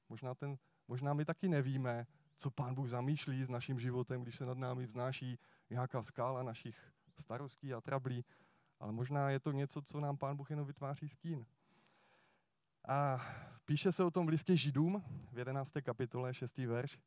Možná, 0.08 0.34
ten, 0.34 0.58
možná 0.88 1.14
my 1.14 1.24
taky 1.24 1.48
nevíme, 1.48 2.06
co 2.36 2.50
pán 2.50 2.74
Bůh 2.74 2.88
zamýšlí 2.88 3.44
s 3.44 3.48
naším 3.48 3.80
životem, 3.80 4.22
když 4.22 4.36
se 4.36 4.46
nad 4.46 4.58
námi 4.58 4.86
vznáší 4.86 5.38
nějaká 5.70 6.02
skála 6.02 6.42
našich 6.42 6.92
starostí 7.16 7.74
a 7.74 7.80
trablí. 7.80 8.24
Ale 8.80 8.92
možná 8.92 9.30
je 9.30 9.40
to 9.40 9.52
něco, 9.52 9.82
co 9.82 10.00
nám 10.00 10.16
pán 10.16 10.36
Bůh 10.36 10.50
jenom 10.50 10.66
vytváří 10.66 11.08
skín. 11.08 11.46
A 12.88 13.20
píše 13.68 13.92
se 13.92 14.04
o 14.04 14.10
tom 14.10 14.26
v 14.26 14.28
listě 14.28 14.56
Židům 14.56 15.04
v 15.32 15.38
11. 15.38 15.72
kapitole 15.82 16.34
6. 16.34 16.58
verš. 16.58 17.00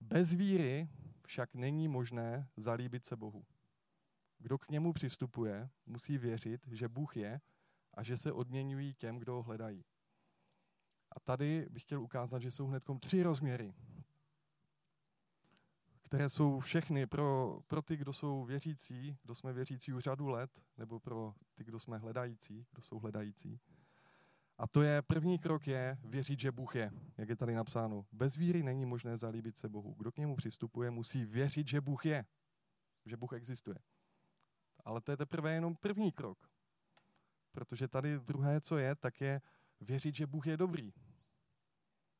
Bez 0.00 0.32
víry 0.32 0.88
však 1.26 1.54
není 1.54 1.88
možné 1.88 2.48
zalíbit 2.56 3.04
se 3.04 3.16
Bohu. 3.16 3.44
Kdo 4.38 4.58
k 4.58 4.68
němu 4.68 4.92
přistupuje, 4.92 5.70
musí 5.86 6.18
věřit, 6.18 6.66
že 6.70 6.88
Bůh 6.88 7.16
je 7.16 7.40
a 7.94 8.02
že 8.02 8.16
se 8.16 8.32
odměňují 8.32 8.94
těm, 8.94 9.18
kdo 9.18 9.32
ho 9.32 9.42
hledají. 9.42 9.84
A 11.12 11.20
tady 11.20 11.66
bych 11.70 11.82
chtěl 11.82 12.02
ukázat, 12.02 12.38
že 12.38 12.50
jsou 12.50 12.66
hned 12.66 12.84
tři 13.00 13.22
rozměry, 13.22 13.74
které 16.02 16.28
jsou 16.30 16.60
všechny 16.60 17.06
pro, 17.06 17.60
pro 17.66 17.82
ty, 17.82 17.96
kdo 17.96 18.12
jsou 18.12 18.44
věřící, 18.44 19.18
kdo 19.22 19.34
jsme 19.34 19.52
věřící 19.52 19.92
už 19.92 20.04
řadu 20.04 20.28
let, 20.28 20.62
nebo 20.76 21.00
pro 21.00 21.34
ty, 21.54 21.64
kdo 21.64 21.80
jsme 21.80 21.98
hledající, 21.98 22.66
kdo 22.72 22.82
jsou 22.82 22.98
hledající. 22.98 23.60
A 24.58 24.66
to 24.66 24.82
je, 24.82 25.02
první 25.02 25.38
krok 25.38 25.66
je 25.66 25.98
věřit, 26.04 26.40
že 26.40 26.52
Bůh 26.52 26.76
je, 26.76 26.90
jak 27.18 27.28
je 27.28 27.36
tady 27.36 27.54
napsáno. 27.54 28.06
Bez 28.12 28.36
víry 28.36 28.62
není 28.62 28.86
možné 28.86 29.16
zalíbit 29.16 29.58
se 29.58 29.68
Bohu. 29.68 29.94
Kdo 29.94 30.12
k 30.12 30.18
němu 30.18 30.36
přistupuje, 30.36 30.90
musí 30.90 31.24
věřit, 31.24 31.68
že 31.68 31.80
Bůh 31.80 32.06
je, 32.06 32.24
že 33.06 33.16
Bůh 33.16 33.32
existuje. 33.32 33.78
Ale 34.84 35.00
to 35.00 35.10
je 35.10 35.16
teprve 35.16 35.52
jenom 35.52 35.76
první 35.76 36.12
krok. 36.12 36.48
Protože 37.52 37.88
tady 37.88 38.18
druhé, 38.18 38.60
co 38.60 38.78
je, 38.78 38.94
tak 38.94 39.20
je 39.20 39.40
věřit, 39.80 40.14
že 40.14 40.26
Bůh 40.26 40.46
je 40.46 40.56
dobrý. 40.56 40.92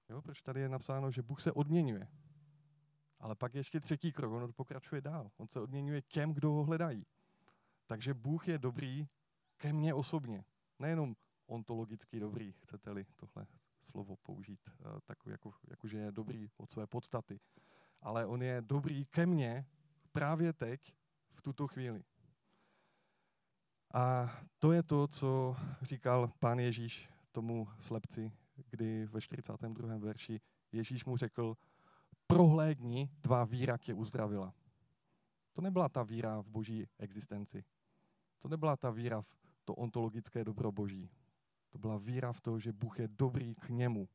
Jo, 0.08 0.22
proč 0.22 0.42
tady 0.42 0.60
je 0.60 0.68
napsáno, 0.68 1.10
že 1.10 1.22
Bůh 1.22 1.40
se 1.40 1.52
odměňuje. 1.52 2.08
Ale 3.18 3.34
pak 3.34 3.54
ještě 3.54 3.80
třetí 3.80 4.12
krok, 4.12 4.32
on 4.32 4.52
pokračuje 4.52 5.00
dál. 5.00 5.30
On 5.36 5.48
se 5.48 5.60
odměňuje 5.60 6.02
těm, 6.02 6.32
kdo 6.32 6.50
ho 6.50 6.64
hledají. 6.64 7.06
Takže 7.86 8.14
Bůh 8.14 8.48
je 8.48 8.58
dobrý 8.58 9.08
ke 9.56 9.72
mně 9.72 9.94
osobně. 9.94 10.44
Nejenom 10.78 11.14
ontologicky 11.46 12.20
dobrý, 12.20 12.52
chcete-li 12.52 13.06
tohle 13.16 13.46
slovo 13.80 14.16
použít, 14.16 14.60
eh, 14.68 15.00
takový 15.04 15.32
jako, 15.32 15.52
jako, 15.68 15.88
že 15.88 15.98
je 15.98 16.12
dobrý 16.12 16.50
od 16.56 16.70
své 16.70 16.86
podstaty. 16.86 17.40
Ale 18.00 18.26
on 18.26 18.42
je 18.42 18.62
dobrý 18.62 19.04
ke 19.04 19.26
mně 19.26 19.66
právě 20.12 20.52
teď, 20.52 20.94
v 21.32 21.42
tuto 21.42 21.66
chvíli. 21.66 22.04
A 23.94 24.36
to 24.58 24.72
je 24.72 24.82
to, 24.82 25.06
co 25.06 25.56
říkal 25.82 26.32
pán 26.38 26.58
Ježíš 26.58 27.10
tomu 27.32 27.68
slepci, 27.80 28.32
kdy 28.70 29.06
ve 29.06 29.20
42. 29.20 29.98
verši 29.98 30.40
Ježíš 30.72 31.04
mu 31.04 31.16
řekl, 31.16 31.56
prohlédni, 32.26 33.10
tvá 33.20 33.44
víra 33.44 33.78
tě 33.78 33.94
uzdravila. 33.94 34.54
To 35.52 35.60
nebyla 35.60 35.88
ta 35.88 36.02
víra 36.02 36.40
v 36.40 36.46
boží 36.46 36.88
existenci. 36.98 37.64
To 38.38 38.48
nebyla 38.48 38.76
ta 38.76 38.90
víra 38.90 39.20
v 39.22 39.36
to 39.64 39.74
ontologické 39.74 40.44
dobro 40.44 40.72
boží. 40.72 41.10
To 41.74 41.78
byla 41.78 41.98
víra 41.98 42.32
v 42.32 42.40
to, 42.40 42.58
že 42.58 42.72
Bůh 42.72 42.98
je 42.98 43.08
dobrý 43.08 43.54
k 43.54 43.68
němu, 43.68 44.08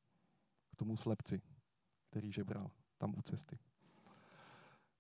k 0.72 0.76
tomu 0.76 0.98
slepci, 0.98 1.42
který 2.10 2.32
žebral 2.32 2.72
tam 2.98 3.18
u 3.18 3.22
cesty. 3.22 3.60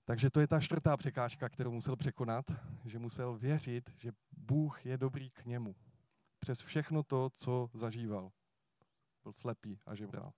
Takže 0.05 0.29
to 0.29 0.39
je 0.39 0.47
ta 0.47 0.59
čtvrtá 0.59 0.97
překážka, 0.97 1.49
kterou 1.49 1.71
musel 1.71 1.95
překonat, 1.95 2.45
že 2.85 2.99
musel 2.99 3.37
věřit, 3.37 3.89
že 3.97 4.11
Bůh 4.31 4.85
je 4.85 4.97
dobrý 4.97 5.29
k 5.29 5.45
němu. 5.45 5.75
Přes 6.39 6.61
všechno 6.61 7.03
to, 7.03 7.29
co 7.29 7.69
zažíval. 7.73 8.31
Byl 9.23 9.33
slepý 9.33 9.79
a 9.85 9.95
žebral. 9.95 10.33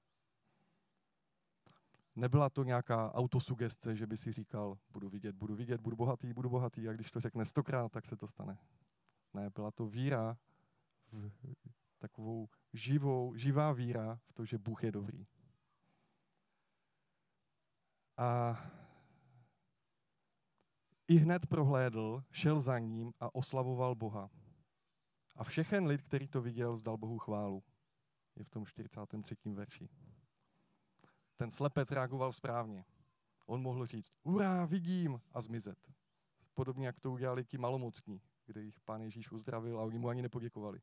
Nebyla 2.16 2.50
to 2.50 2.64
nějaká 2.64 3.14
autosugestce, 3.14 3.96
že 3.96 4.08
by 4.08 4.18
si 4.18 4.32
říkal, 4.32 4.78
budu 4.92 5.10
vidět, 5.10 5.36
budu 5.36 5.56
vidět, 5.56 5.82
budu 5.82 5.96
bohatý, 5.96 6.34
budu 6.34 6.50
bohatý 6.50 6.90
a 6.90 6.94
když 6.94 7.12
to 7.12 7.20
řekne 7.20 7.46
stokrát, 7.46 7.92
tak 7.92 8.06
se 8.06 8.16
to 8.16 8.28
stane. 8.28 8.58
Ne, 9.34 9.50
byla 9.50 9.72
to 9.72 9.88
víra, 9.88 10.38
v, 11.12 11.32
takovou 12.02 12.50
živou, 12.74 13.36
živá 13.36 13.74
víra 13.74 14.20
v 14.26 14.34
to, 14.34 14.46
že 14.46 14.58
Bůh 14.58 14.84
je 14.84 14.92
dobrý. 14.92 15.28
A 18.18 18.58
i 21.08 21.16
hned 21.16 21.48
prohlédl, 21.48 22.24
šel 22.32 22.62
za 22.62 22.80
ním 22.80 23.14
a 23.20 23.36
oslavoval 23.36 23.96
Boha. 23.96 24.30
A 25.36 25.44
všechen 25.44 25.88
lid, 25.88 26.02
který 26.02 26.28
to 26.28 26.42
viděl, 26.42 26.78
zdal 26.78 26.98
Bohu 26.98 27.20
chválu. 27.20 27.64
Je 28.36 28.44
v 28.44 28.50
tom 28.50 28.66
43. 28.66 29.36
verši. 29.54 29.90
Ten 31.38 31.52
slepec 31.52 31.92
reagoval 31.92 32.34
správně. 32.34 32.86
On 33.46 33.62
mohl 33.62 33.86
říct, 33.86 34.12
urá, 34.24 34.66
vidím, 34.66 35.22
a 35.32 35.42
zmizet. 35.42 35.92
Podobně, 36.54 36.86
jak 36.86 37.00
to 37.00 37.12
udělali 37.12 37.46
ti 37.46 37.58
malomocní, 37.58 38.22
kde 38.46 38.62
jich 38.62 38.80
pán 38.80 39.02
Ježíš 39.02 39.32
uzdravil 39.32 39.80
a 39.80 39.84
oni 39.84 39.98
mu 39.98 40.10
ani 40.10 40.22
nepoděkovali. 40.22 40.82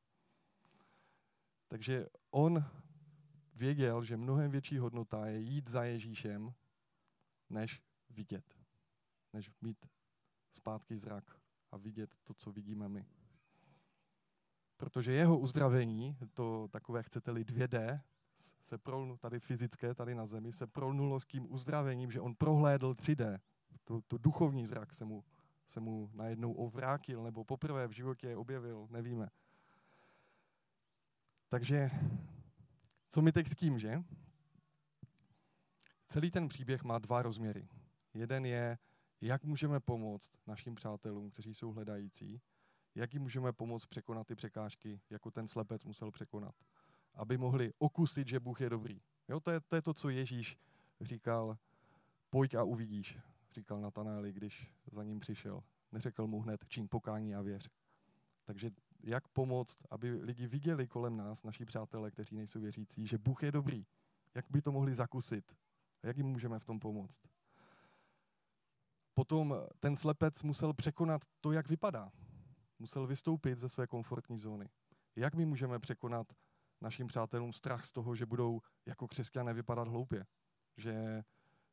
Takže 1.68 2.06
on 2.30 2.64
věděl, 3.54 4.04
že 4.04 4.16
mnohem 4.16 4.50
větší 4.50 4.78
hodnota 4.78 5.26
je 5.26 5.38
jít 5.38 5.68
za 5.68 5.84
Ježíšem, 5.84 6.54
než 7.50 7.82
vidět. 8.10 8.58
Než 9.32 9.50
mít 9.60 9.86
zpátky 10.52 10.98
zrak 10.98 11.40
a 11.70 11.76
vidět 11.76 12.16
to, 12.24 12.34
co 12.34 12.52
vidíme 12.52 12.88
my. 12.88 13.06
Protože 14.76 15.12
jeho 15.12 15.38
uzdravení, 15.38 16.16
to 16.34 16.68
takové 16.68 17.02
chcete-li 17.02 17.44
2D, 17.44 18.00
se 18.64 18.78
prolnu, 18.78 19.16
tady 19.16 19.40
fyzické, 19.40 19.94
tady 19.94 20.14
na 20.14 20.26
zemi, 20.26 20.52
se 20.52 20.66
prolnulo 20.66 21.20
s 21.20 21.26
tím 21.26 21.52
uzdravením, 21.52 22.10
že 22.10 22.20
on 22.20 22.34
prohlédl 22.34 22.92
3D. 22.92 23.38
To, 23.84 24.00
to 24.00 24.18
duchovní 24.18 24.66
zrak 24.66 24.94
se 24.94 25.04
mu, 25.04 25.24
se 25.66 25.80
mu 25.80 26.10
najednou 26.14 26.52
ovrátil, 26.52 27.22
nebo 27.22 27.44
poprvé 27.44 27.88
v 27.88 27.92
životě 27.92 28.36
objevil, 28.36 28.86
nevíme. 28.90 29.28
Takže, 31.48 31.90
co 33.10 33.22
mi 33.22 33.32
teď 33.32 33.46
s 33.46 33.54
tím, 33.54 33.78
že? 33.78 34.02
Celý 36.06 36.30
ten 36.30 36.48
příběh 36.48 36.84
má 36.84 36.98
dva 36.98 37.22
rozměry. 37.22 37.68
Jeden 38.14 38.46
je, 38.46 38.78
jak 39.20 39.44
můžeme 39.44 39.80
pomoct 39.80 40.32
našim 40.46 40.74
přátelům, 40.74 41.30
kteří 41.30 41.54
jsou 41.54 41.72
hledající, 41.72 42.40
jak 42.94 43.14
jim 43.14 43.22
můžeme 43.22 43.52
pomoct 43.52 43.86
překonat 43.86 44.26
ty 44.26 44.34
překážky, 44.34 45.00
jako 45.10 45.30
ten 45.30 45.48
slepec 45.48 45.84
musel 45.84 46.10
překonat 46.10 46.54
aby 47.18 47.38
mohli 47.38 47.72
okusit, 47.78 48.28
že 48.28 48.40
Bůh 48.40 48.60
je 48.60 48.70
dobrý. 48.70 49.00
Jo, 49.28 49.40
to, 49.40 49.50
je, 49.50 49.60
to 49.60 49.76
je 49.76 49.82
to, 49.82 49.94
co 49.94 50.08
Ježíš 50.08 50.58
říkal, 51.00 51.58
pojď 52.30 52.54
a 52.54 52.62
uvidíš, 52.62 53.18
říkal 53.52 53.80
Natanáli, 53.80 54.32
když 54.32 54.74
za 54.92 55.04
ním 55.04 55.20
přišel. 55.20 55.62
Neřekl 55.92 56.26
mu 56.26 56.40
hned, 56.40 56.64
čím 56.68 56.88
pokání 56.88 57.34
a 57.34 57.42
věř. 57.42 57.70
Takže 58.44 58.70
jak 59.02 59.28
pomoct, 59.28 59.78
aby 59.90 60.10
lidi 60.10 60.46
viděli 60.46 60.88
kolem 60.88 61.16
nás, 61.16 61.42
naši 61.42 61.64
přátelé, 61.64 62.10
kteří 62.10 62.36
nejsou 62.36 62.60
věřící, 62.60 63.06
že 63.06 63.18
Bůh 63.18 63.42
je 63.42 63.52
dobrý. 63.52 63.86
Jak 64.34 64.44
by 64.50 64.62
to 64.62 64.72
mohli 64.72 64.94
zakusit? 64.94 65.52
A 66.02 66.06
jak 66.06 66.16
jim 66.16 66.26
můžeme 66.26 66.58
v 66.58 66.64
tom 66.64 66.80
pomoct? 66.80 67.20
Potom 69.14 69.54
ten 69.80 69.96
slepec 69.96 70.42
musel 70.42 70.74
překonat 70.74 71.22
to, 71.40 71.52
jak 71.52 71.68
vypadá. 71.68 72.12
Musel 72.78 73.06
vystoupit 73.06 73.58
ze 73.58 73.68
své 73.68 73.86
komfortní 73.86 74.38
zóny. 74.38 74.68
Jak 75.16 75.34
my 75.34 75.44
můžeme 75.44 75.78
překonat 75.78 76.32
našim 76.80 77.06
přátelům 77.06 77.52
strach 77.52 77.84
z 77.84 77.92
toho, 77.92 78.14
že 78.14 78.26
budou 78.26 78.60
jako 78.86 79.08
křesťané 79.08 79.54
vypadat 79.54 79.88
hloupě. 79.88 80.26
Že, 80.76 81.24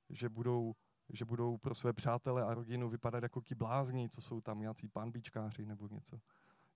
že, 0.10 0.29
budou, 0.29 0.75
že 1.10 1.25
budou 1.25 1.58
pro 1.58 1.75
své 1.75 1.94
přátele 1.94 2.44
a 2.44 2.53
rodinu 2.53 2.89
vypadat 2.89 3.24
jako 3.24 3.41
ti 3.41 3.55
blázni, 3.55 4.10
co 4.10 4.22
jsou 4.22 4.41
tam 4.41 4.60
nějací 4.60 4.88
pánbíčkáři 4.88 5.65
nebo 5.65 5.88
něco. 5.88 6.20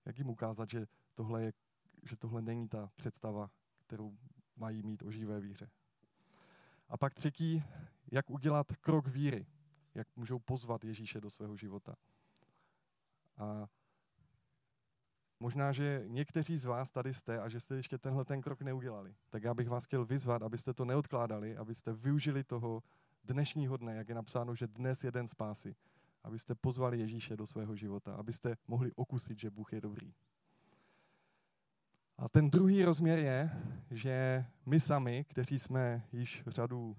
Jak 0.04 0.18
jim 0.18 0.30
ukázat, 0.30 0.70
že 0.70 0.86
tohle, 1.14 1.42
je, 1.42 1.52
že 2.02 2.16
tohle 2.16 2.42
není 2.42 2.68
ta 2.68 2.90
představa, 2.96 3.50
kterou 3.86 4.18
mají 4.56 4.82
mít 4.82 5.02
o 5.02 5.10
živé 5.10 5.40
víře. 5.40 5.70
A 6.88 6.96
pak 6.96 7.14
třetí, 7.14 7.64
jak 8.12 8.30
udělat 8.30 8.66
krok 8.76 9.06
víry. 9.06 9.46
Jak 9.94 10.16
můžou 10.16 10.38
pozvat 10.38 10.84
Ježíše 10.84 11.20
do 11.20 11.30
svého 11.30 11.56
života. 11.56 11.96
A 13.36 13.68
Možná, 15.42 15.72
že 15.72 16.02
někteří 16.06 16.58
z 16.58 16.64
vás 16.64 16.90
tady 16.90 17.14
jste 17.14 17.40
a 17.40 17.48
že 17.48 17.60
jste 17.60 17.74
ještě 17.74 17.98
tenhle 17.98 18.24
ten 18.24 18.40
krok 18.40 18.62
neudělali. 18.62 19.14
Tak 19.30 19.42
já 19.42 19.54
bych 19.54 19.68
vás 19.68 19.84
chtěl 19.84 20.04
vyzvat, 20.04 20.42
abyste 20.42 20.74
to 20.74 20.84
neodkládali, 20.84 21.56
abyste 21.56 21.92
využili 21.92 22.44
toho 22.44 22.82
dnešního 23.24 23.76
dne, 23.76 23.94
jak 23.94 24.08
je 24.08 24.14
napsáno, 24.14 24.54
že 24.54 24.66
dnes 24.66 25.04
je 25.04 25.12
den 25.12 25.28
spásy. 25.28 25.76
Abyste 26.22 26.54
pozvali 26.54 26.98
Ježíše 26.98 27.36
do 27.36 27.46
svého 27.46 27.76
života, 27.76 28.14
abyste 28.14 28.56
mohli 28.68 28.92
okusit, 28.92 29.38
že 29.38 29.50
Bůh 29.50 29.72
je 29.72 29.80
dobrý. 29.80 30.14
A 32.18 32.28
ten 32.28 32.50
druhý 32.50 32.84
rozměr 32.84 33.18
je, 33.18 33.50
že 33.90 34.44
my 34.66 34.80
sami, 34.80 35.24
kteří 35.24 35.58
jsme 35.58 36.06
již 36.12 36.42
řadu 36.46 36.96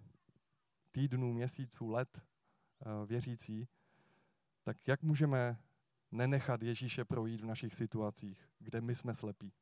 týdnů, 0.92 1.34
měsíců, 1.34 1.90
let 1.90 2.18
eh, 2.18 3.06
věřící, 3.06 3.68
tak 4.64 4.88
jak 4.88 5.04
můžeme 5.04 5.58
nenechat 6.12 6.64
Ježíše 6.64 7.06
projít 7.06 7.42
v 7.42 7.46
našich 7.46 7.76
situacích, 7.76 8.50
kde 8.60 8.82
my 8.82 8.96
jsme 8.96 9.16
slepí. 9.16 9.54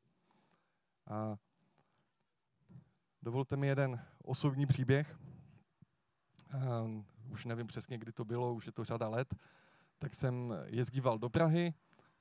A 1.06 1.38
dovolte 3.22 3.56
mi 3.56 3.66
jeden 3.66 4.04
osobní 4.22 4.66
příběh. 4.66 5.18
Už 7.30 7.44
nevím 7.44 7.66
přesně, 7.66 7.98
kdy 7.98 8.12
to 8.12 8.24
bylo, 8.24 8.54
už 8.54 8.66
je 8.66 8.72
to 8.72 8.84
řada 8.84 9.08
let. 9.08 9.34
Tak 9.98 10.14
jsem 10.14 10.54
jezdíval 10.66 11.18
do 11.18 11.30
Prahy 11.30 11.74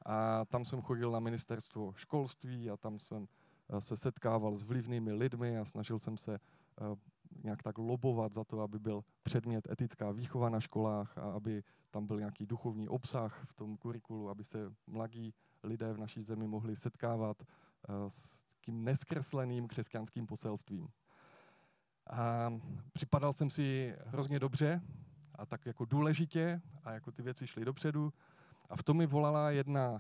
a 0.06 0.46
tam 0.46 0.66
jsem 0.66 0.82
chodil 0.82 1.12
na 1.12 1.20
ministerstvo 1.20 1.94
školství 1.96 2.70
a 2.70 2.78
tam 2.78 3.00
jsem 3.00 3.28
eh, 3.70 3.82
se 3.82 3.98
setkával 3.98 4.58
s 4.58 4.63
vlivnými 4.63 5.12
lidmi 5.12 5.58
a 5.58 5.66
snažil 5.66 6.00
jsem 6.00 6.18
se 6.18 6.39
uh, 6.82 6.98
nějak 7.44 7.63
tak 7.63 7.78
lobovat 7.78 8.34
za 8.34 8.44
to, 8.44 8.62
aby 8.62 8.80
byl 8.80 9.04
předmět 9.24 9.72
etická 9.72 10.12
výchova 10.12 10.50
na 10.50 10.60
školách 10.60 11.18
a 11.18 11.22
aby 11.22 11.63
tam 11.92 12.08
byl 12.08 12.20
nějaký 12.20 12.46
duchovní 12.46 12.89
obsah 12.89 13.46
v 13.46 13.54
tom 13.54 13.78
kurikulu, 13.78 14.30
aby 14.30 14.44
se 14.44 14.74
mladí 14.88 15.34
lidé 15.63 15.94
v 15.94 15.98
naší 15.98 16.24
zemi 16.24 16.48
mohli 16.48 16.75
setkávat 16.75 17.42
uh, 17.42 17.96
s 18.08 18.46
tím 18.62 18.84
neskresleným 18.84 19.68
křesťanským 19.68 20.25
poselstvím. 20.28 20.88
A 22.10 22.54
připadal 22.94 23.34
jsem 23.34 23.50
si 23.50 23.96
hrozně 24.06 24.39
dobře 24.39 24.82
a 25.36 25.46
tak 25.46 25.66
jako 25.66 25.86
důležitě 25.86 26.62
a 26.84 26.92
jako 26.92 27.12
ty 27.12 27.22
věci 27.22 27.48
šly 27.48 27.66
dopředu. 27.66 28.13
A 28.70 28.75
v 28.75 28.84
tom 28.84 28.98
mi 28.98 29.06
volala 29.06 29.51
jedna 29.51 29.92
uh, 29.92 30.00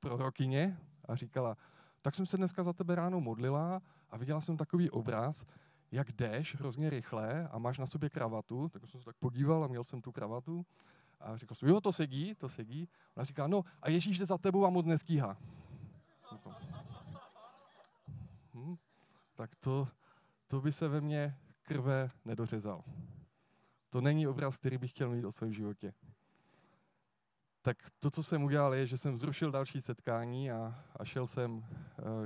prorokyně 0.00 0.78
a 1.08 1.14
říkala, 1.14 1.56
tak 2.02 2.14
jsem 2.14 2.26
se 2.26 2.36
dneska 2.36 2.64
za 2.64 2.72
tebe 2.72 2.94
ráno 2.94 3.20
modlila 3.20 3.82
a 4.10 4.16
viděla 4.16 4.40
jsem 4.40 4.56
takový 4.56 4.90
obraz, 4.90 5.44
jak 5.92 6.12
jdeš 6.12 6.54
hrozně 6.54 6.90
rychle 6.90 7.48
a 7.48 7.58
máš 7.58 7.78
na 7.78 7.86
sobě 7.86 8.10
kravatu, 8.10 8.68
tak 8.68 8.82
jsem 8.90 9.00
se 9.00 9.04
tak 9.04 9.16
podíval 9.16 9.64
a 9.64 9.66
měl 9.66 9.84
jsem 9.84 10.02
tu 10.02 10.12
kravatu 10.12 10.66
a 11.20 11.36
říkal 11.36 11.54
jsem, 11.54 11.68
jo, 11.68 11.80
to 11.80 11.92
sedí, 11.92 12.34
to 12.34 12.48
sedí. 12.48 12.88
Ona 13.16 13.24
říká, 13.24 13.46
no 13.46 13.64
a 13.82 13.90
Ježíš 13.90 14.18
jde 14.18 14.26
za 14.26 14.38
tebou 14.38 14.66
a 14.66 14.70
moc 14.70 14.86
neskýhá. 14.86 15.36
Hm, 18.54 18.76
tak 19.34 19.54
to, 19.54 19.88
to 20.50 20.60
by 20.60 20.72
se 20.72 20.88
ve 20.88 21.00
mně 21.00 21.36
krve 21.62 22.10
nedořezal. 22.24 22.84
To 23.90 24.00
není 24.00 24.26
obraz, 24.26 24.56
který 24.56 24.78
bych 24.78 24.90
chtěl 24.90 25.10
mít 25.10 25.24
o 25.24 25.32
svém 25.32 25.52
životě. 25.52 25.94
Tak 27.62 27.90
to, 27.98 28.10
co 28.10 28.22
jsem 28.22 28.44
udělal, 28.44 28.74
je, 28.74 28.86
že 28.86 28.98
jsem 28.98 29.16
zrušil 29.16 29.50
další 29.50 29.80
setkání 29.80 30.50
a, 30.50 30.84
a 30.96 31.04
šel, 31.04 31.26
jsem, 31.26 31.56
uh, 31.56 31.64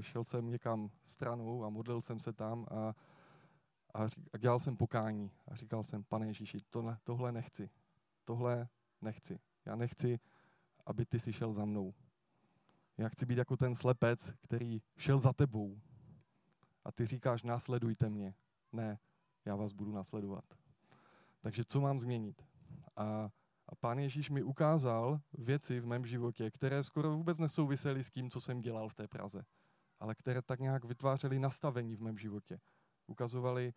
šel 0.00 0.24
jsem 0.24 0.50
někam 0.50 0.90
stranou 1.04 1.64
a 1.64 1.68
modlil 1.68 2.00
jsem 2.00 2.20
se 2.20 2.32
tam 2.32 2.66
a 2.70 2.94
a, 3.94 4.02
a 4.32 4.38
dělal 4.38 4.60
jsem 4.60 4.76
pokání 4.76 5.30
a 5.48 5.54
říkal 5.54 5.84
jsem, 5.84 6.04
pane 6.04 6.26
Ježíši, 6.26 6.58
tohle, 6.70 6.98
tohle 7.04 7.32
nechci. 7.32 7.70
Tohle 8.24 8.68
nechci. 9.00 9.40
Já 9.66 9.76
nechci, 9.76 10.20
aby 10.86 11.06
ty 11.06 11.18
si 11.18 11.32
šel 11.32 11.52
za 11.52 11.64
mnou. 11.64 11.94
Já 12.98 13.08
chci 13.08 13.26
být 13.26 13.38
jako 13.38 13.56
ten 13.56 13.74
slepec, 13.74 14.32
který 14.40 14.82
šel 14.96 15.18
za 15.18 15.32
tebou. 15.32 15.80
A 16.84 16.92
ty 16.92 17.06
říkáš, 17.06 17.42
následujte 17.42 18.10
mě. 18.10 18.34
Ne, 18.72 18.98
já 19.44 19.56
vás 19.56 19.72
budu 19.72 19.92
následovat. 19.92 20.44
Takže 21.40 21.64
co 21.64 21.80
mám 21.80 22.00
změnit? 22.00 22.44
A, 22.96 23.30
a 23.68 23.74
pán 23.80 23.98
Ježíš 23.98 24.30
mi 24.30 24.42
ukázal 24.42 25.20
věci 25.32 25.80
v 25.80 25.86
mém 25.86 26.06
životě, 26.06 26.50
které 26.50 26.82
skoro 26.82 27.16
vůbec 27.16 27.38
nesouvisely 27.38 28.04
s 28.04 28.10
tím, 28.10 28.30
co 28.30 28.40
jsem 28.40 28.60
dělal 28.60 28.88
v 28.88 28.94
té 28.94 29.08
Praze, 29.08 29.44
ale 30.00 30.14
které 30.14 30.42
tak 30.42 30.60
nějak 30.60 30.84
vytvářely 30.84 31.38
nastavení 31.38 31.96
v 31.96 32.02
mém 32.02 32.18
životě 32.18 32.60
ukazovali 33.06 33.74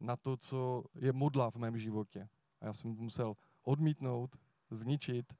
na 0.00 0.16
to, 0.16 0.36
co 0.36 0.84
je 0.94 1.12
modla 1.12 1.50
v 1.50 1.56
mém 1.56 1.78
životě. 1.78 2.28
A 2.60 2.66
já 2.66 2.72
jsem 2.72 2.90
musel 2.90 3.34
odmítnout, 3.62 4.36
zničit 4.70 5.34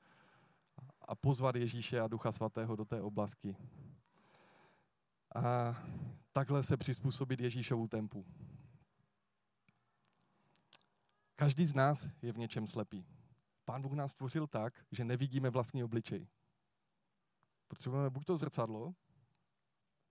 a 1.01 1.15
pozvat 1.15 1.57
Ježíše 1.57 2.01
a 2.01 2.09
Ducha 2.09 2.33
Svatého 2.33 2.77
do 2.77 2.85
té 2.85 3.03
oblasti. 3.03 3.57
A 5.35 5.75
takhle 6.39 6.63
se 6.63 6.77
přizpůsobit 6.77 7.41
Ježíšovu 7.41 7.89
tempu. 7.89 8.27
Každý 11.37 11.67
z 11.67 11.75
nás 11.75 12.09
je 12.23 12.33
v 12.33 12.39
něčem 12.39 12.67
slepý. 12.67 13.07
Pán 13.65 13.83
Bůh 13.83 13.93
nás 13.93 14.13
stvořil 14.13 14.47
tak, 14.47 14.87
že 14.93 15.05
nevidíme 15.05 15.51
vlastní 15.51 15.85
obličej. 15.85 16.29
Potřebujeme 17.69 18.11
buď 18.11 18.25
to 18.25 18.37
zrcadlo, 18.37 18.93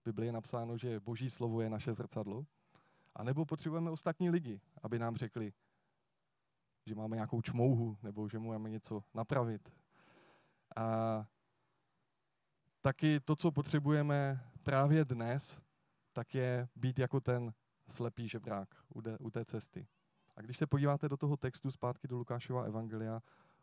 v 0.01 0.05
Biblii 0.05 0.27
je 0.27 0.31
napsáno, 0.31 0.77
že 0.77 0.99
Boží 0.99 1.29
slovo 1.29 1.61
je 1.61 1.69
naše 1.69 1.93
zrcadlo, 1.93 2.45
a 3.15 3.23
nebo 3.23 3.45
potřebujeme 3.45 3.91
ostatní 3.91 4.29
lidi, 4.29 4.61
aby 4.83 4.99
nám 4.99 5.15
řekli, 5.15 5.53
že 6.85 6.95
máme 6.95 7.15
nějakou 7.15 7.41
čmouhu 7.41 7.97
nebo 8.03 8.29
že 8.29 8.39
máme 8.39 8.69
něco 8.69 9.03
napravit. 9.13 9.73
A 10.75 11.25
taky 12.81 13.19
to, 13.19 13.35
co 13.35 13.51
potřebujeme 13.51 14.51
právě 14.63 15.05
dnes, 15.05 15.66
tak 16.17 16.35
je 16.35 16.67
být 16.75 16.99
jako 16.99 17.19
ten 17.19 17.53
slepý 17.89 18.27
žebrák 18.27 18.69
u, 18.95 19.01
u 19.19 19.29
té 19.31 19.45
cesty. 19.45 19.87
A 20.35 20.41
když 20.41 20.57
se 20.57 20.67
podíváte 20.67 21.09
do 21.09 21.17
toho 21.17 21.37
textu 21.37 21.71
zpátky 21.71 22.07
do 22.07 22.17
Lukášova 22.17 22.63
evangelia, 22.63 23.21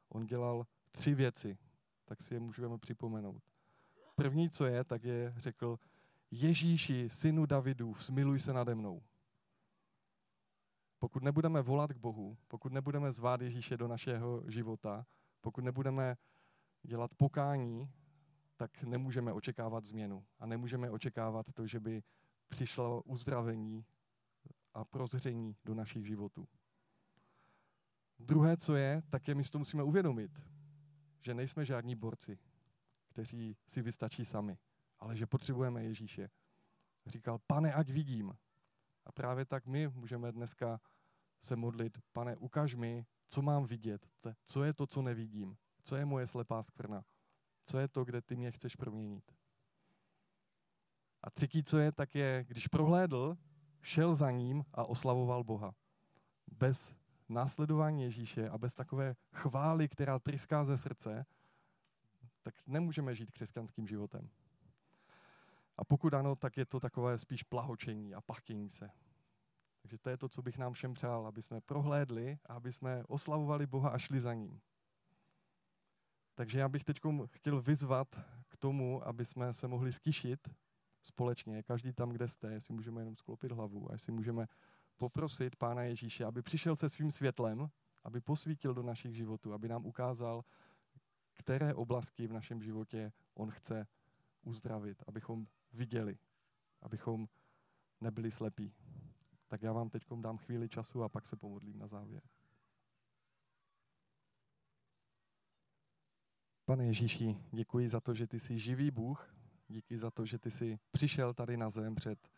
on 0.08 0.26
dělal 0.26 0.66
tři 0.92 1.14
věci, 1.14 1.58
tak 2.04 2.22
si 2.22 2.34
je 2.34 2.40
můžeme 2.40 2.78
připomenout. 2.78 3.42
První, 4.14 4.50
co 4.50 4.66
je, 4.66 4.84
tak 4.84 5.04
je 5.04 5.34
řekl, 5.36 5.78
Ježíši, 6.30 7.10
synu 7.10 7.46
Davidu, 7.46 7.94
smiluj 7.94 8.38
se 8.38 8.52
nade 8.52 8.74
mnou. 8.74 9.02
Pokud 10.98 11.22
nebudeme 11.22 11.62
volat 11.62 11.92
k 11.92 11.96
Bohu, 11.96 12.36
pokud 12.48 12.72
nebudeme 12.72 13.12
zvát 13.12 13.40
Ježíše 13.40 13.76
do 13.76 13.88
našeho 13.88 14.50
života, 14.50 15.06
pokud 15.40 15.64
nebudeme 15.64 16.16
dělat 16.82 17.14
pokání, 17.14 17.90
tak 18.56 18.82
nemůžeme 18.82 19.32
očekávat 19.32 19.84
změnu 19.84 20.24
a 20.38 20.46
nemůžeme 20.46 20.90
očekávat 20.90 21.46
to, 21.54 21.66
že 21.66 21.80
by 21.80 22.02
přišlo 22.48 23.02
uzdravení 23.02 23.84
a 24.74 24.84
prozření 24.84 25.56
do 25.64 25.74
našich 25.74 26.06
životů. 26.06 26.48
Druhé, 28.18 28.56
co 28.56 28.74
je, 28.74 29.02
tak 29.10 29.28
je, 29.28 29.34
my 29.34 29.44
si 29.44 29.50
to 29.50 29.58
musíme 29.58 29.82
uvědomit, 29.82 30.40
že 31.20 31.34
nejsme 31.34 31.64
žádní 31.64 31.96
borci, 31.96 32.38
kteří 33.08 33.56
si 33.66 33.82
vystačí 33.82 34.24
sami, 34.24 34.58
ale 34.98 35.16
že 35.16 35.26
potřebujeme 35.26 35.84
Ježíše. 35.84 36.30
Říkal, 37.06 37.38
pane, 37.46 37.74
ať 37.74 37.90
vidím. 37.90 38.32
A 39.04 39.12
právě 39.12 39.44
tak 39.44 39.66
my 39.66 39.88
můžeme 39.88 40.32
dneska 40.32 40.80
se 41.40 41.56
modlit, 41.56 41.98
pane, 42.12 42.36
ukaž 42.36 42.74
mi, 42.74 43.06
co 43.28 43.42
mám 43.42 43.66
vidět, 43.66 44.08
co 44.44 44.64
je 44.64 44.74
to, 44.74 44.86
co 44.86 45.02
nevidím, 45.02 45.56
co 45.82 45.96
je 45.96 46.04
moje 46.04 46.26
slepá 46.26 46.62
skvrna, 46.62 47.04
co 47.64 47.78
je 47.78 47.88
to, 47.88 48.04
kde 48.04 48.22
ty 48.22 48.36
mě 48.36 48.50
chceš 48.50 48.76
proměnit. 48.76 49.32
A 51.24 51.30
třetí, 51.30 51.64
co 51.64 51.78
je, 51.78 51.92
tak 51.92 52.14
je, 52.14 52.44
když 52.48 52.68
prohlédl, 52.68 53.36
šel 53.80 54.14
za 54.14 54.30
ním 54.30 54.64
a 54.74 54.84
oslavoval 54.84 55.44
Boha. 55.44 55.74
Bez 56.58 56.94
následování 57.28 58.02
Ježíše 58.02 58.48
a 58.48 58.58
bez 58.58 58.74
takové 58.74 59.16
chvály, 59.32 59.88
která 59.88 60.18
tryská 60.18 60.64
ze 60.64 60.78
srdce, 60.78 61.26
tak 62.42 62.54
nemůžeme 62.66 63.14
žít 63.14 63.30
křesťanským 63.30 63.86
životem. 63.86 64.28
A 65.76 65.84
pokud 65.84 66.14
ano, 66.14 66.36
tak 66.36 66.56
je 66.56 66.66
to 66.66 66.80
takové 66.80 67.18
spíš 67.18 67.42
plahočení 67.42 68.14
a 68.14 68.20
pachtění 68.20 68.70
se. 68.70 68.90
Takže 69.82 69.98
to 69.98 70.10
je 70.10 70.16
to, 70.16 70.28
co 70.28 70.42
bych 70.42 70.58
nám 70.58 70.72
všem 70.72 70.94
přál, 70.94 71.26
aby 71.26 71.42
jsme 71.42 71.60
prohlédli 71.60 72.38
a 72.46 72.54
aby 72.54 72.72
jsme 72.72 73.04
oslavovali 73.08 73.66
Boha 73.66 73.90
a 73.90 73.98
šli 73.98 74.20
za 74.20 74.34
ním. 74.34 74.60
Takže 76.34 76.58
já 76.58 76.68
bych 76.68 76.84
teď 76.84 77.00
chtěl 77.26 77.62
vyzvat 77.62 78.08
k 78.48 78.56
tomu, 78.56 79.06
aby 79.06 79.24
jsme 79.24 79.54
se 79.54 79.68
mohli 79.68 79.92
skišit 79.92 80.48
společně, 81.06 81.62
každý 81.62 81.92
tam, 81.92 82.10
kde 82.10 82.28
jste, 82.28 82.52
jestli 82.52 82.74
můžeme 82.74 83.00
jenom 83.00 83.16
sklopit 83.16 83.52
hlavu 83.52 83.90
a 83.90 83.92
jestli 83.92 84.12
můžeme 84.12 84.48
poprosit 84.96 85.56
Pána 85.56 85.82
Ježíše, 85.82 86.24
aby 86.24 86.42
přišel 86.42 86.76
se 86.76 86.88
svým 86.88 87.10
světlem, 87.10 87.70
aby 88.04 88.20
posvítil 88.20 88.74
do 88.74 88.82
našich 88.82 89.14
životů, 89.14 89.52
aby 89.52 89.68
nám 89.68 89.86
ukázal, 89.86 90.44
které 91.32 91.74
oblasti 91.74 92.26
v 92.26 92.32
našem 92.32 92.62
životě 92.62 93.12
on 93.34 93.50
chce 93.50 93.86
uzdravit, 94.42 95.02
abychom 95.06 95.46
viděli, 95.72 96.18
abychom 96.82 97.28
nebyli 98.00 98.30
slepí. 98.30 98.74
Tak 99.48 99.62
já 99.62 99.72
vám 99.72 99.90
teď 99.90 100.06
dám 100.20 100.36
chvíli 100.38 100.68
času 100.68 101.02
a 101.02 101.08
pak 101.08 101.26
se 101.26 101.36
pomodlím 101.36 101.78
na 101.78 101.86
závěr. 101.86 102.22
Pane 106.64 106.86
Ježíši, 106.86 107.36
děkuji 107.52 107.88
za 107.88 108.00
to, 108.00 108.14
že 108.14 108.26
ty 108.26 108.40
jsi 108.40 108.58
živý 108.58 108.90
Bůh, 108.90 109.33
díky 109.68 109.98
za 109.98 110.10
to, 110.10 110.26
že 110.26 110.38
ty 110.38 110.50
jsi 110.50 110.78
přišel 110.90 111.34
tady 111.34 111.56
na 111.56 111.70
zem 111.70 111.94
před 111.94 112.28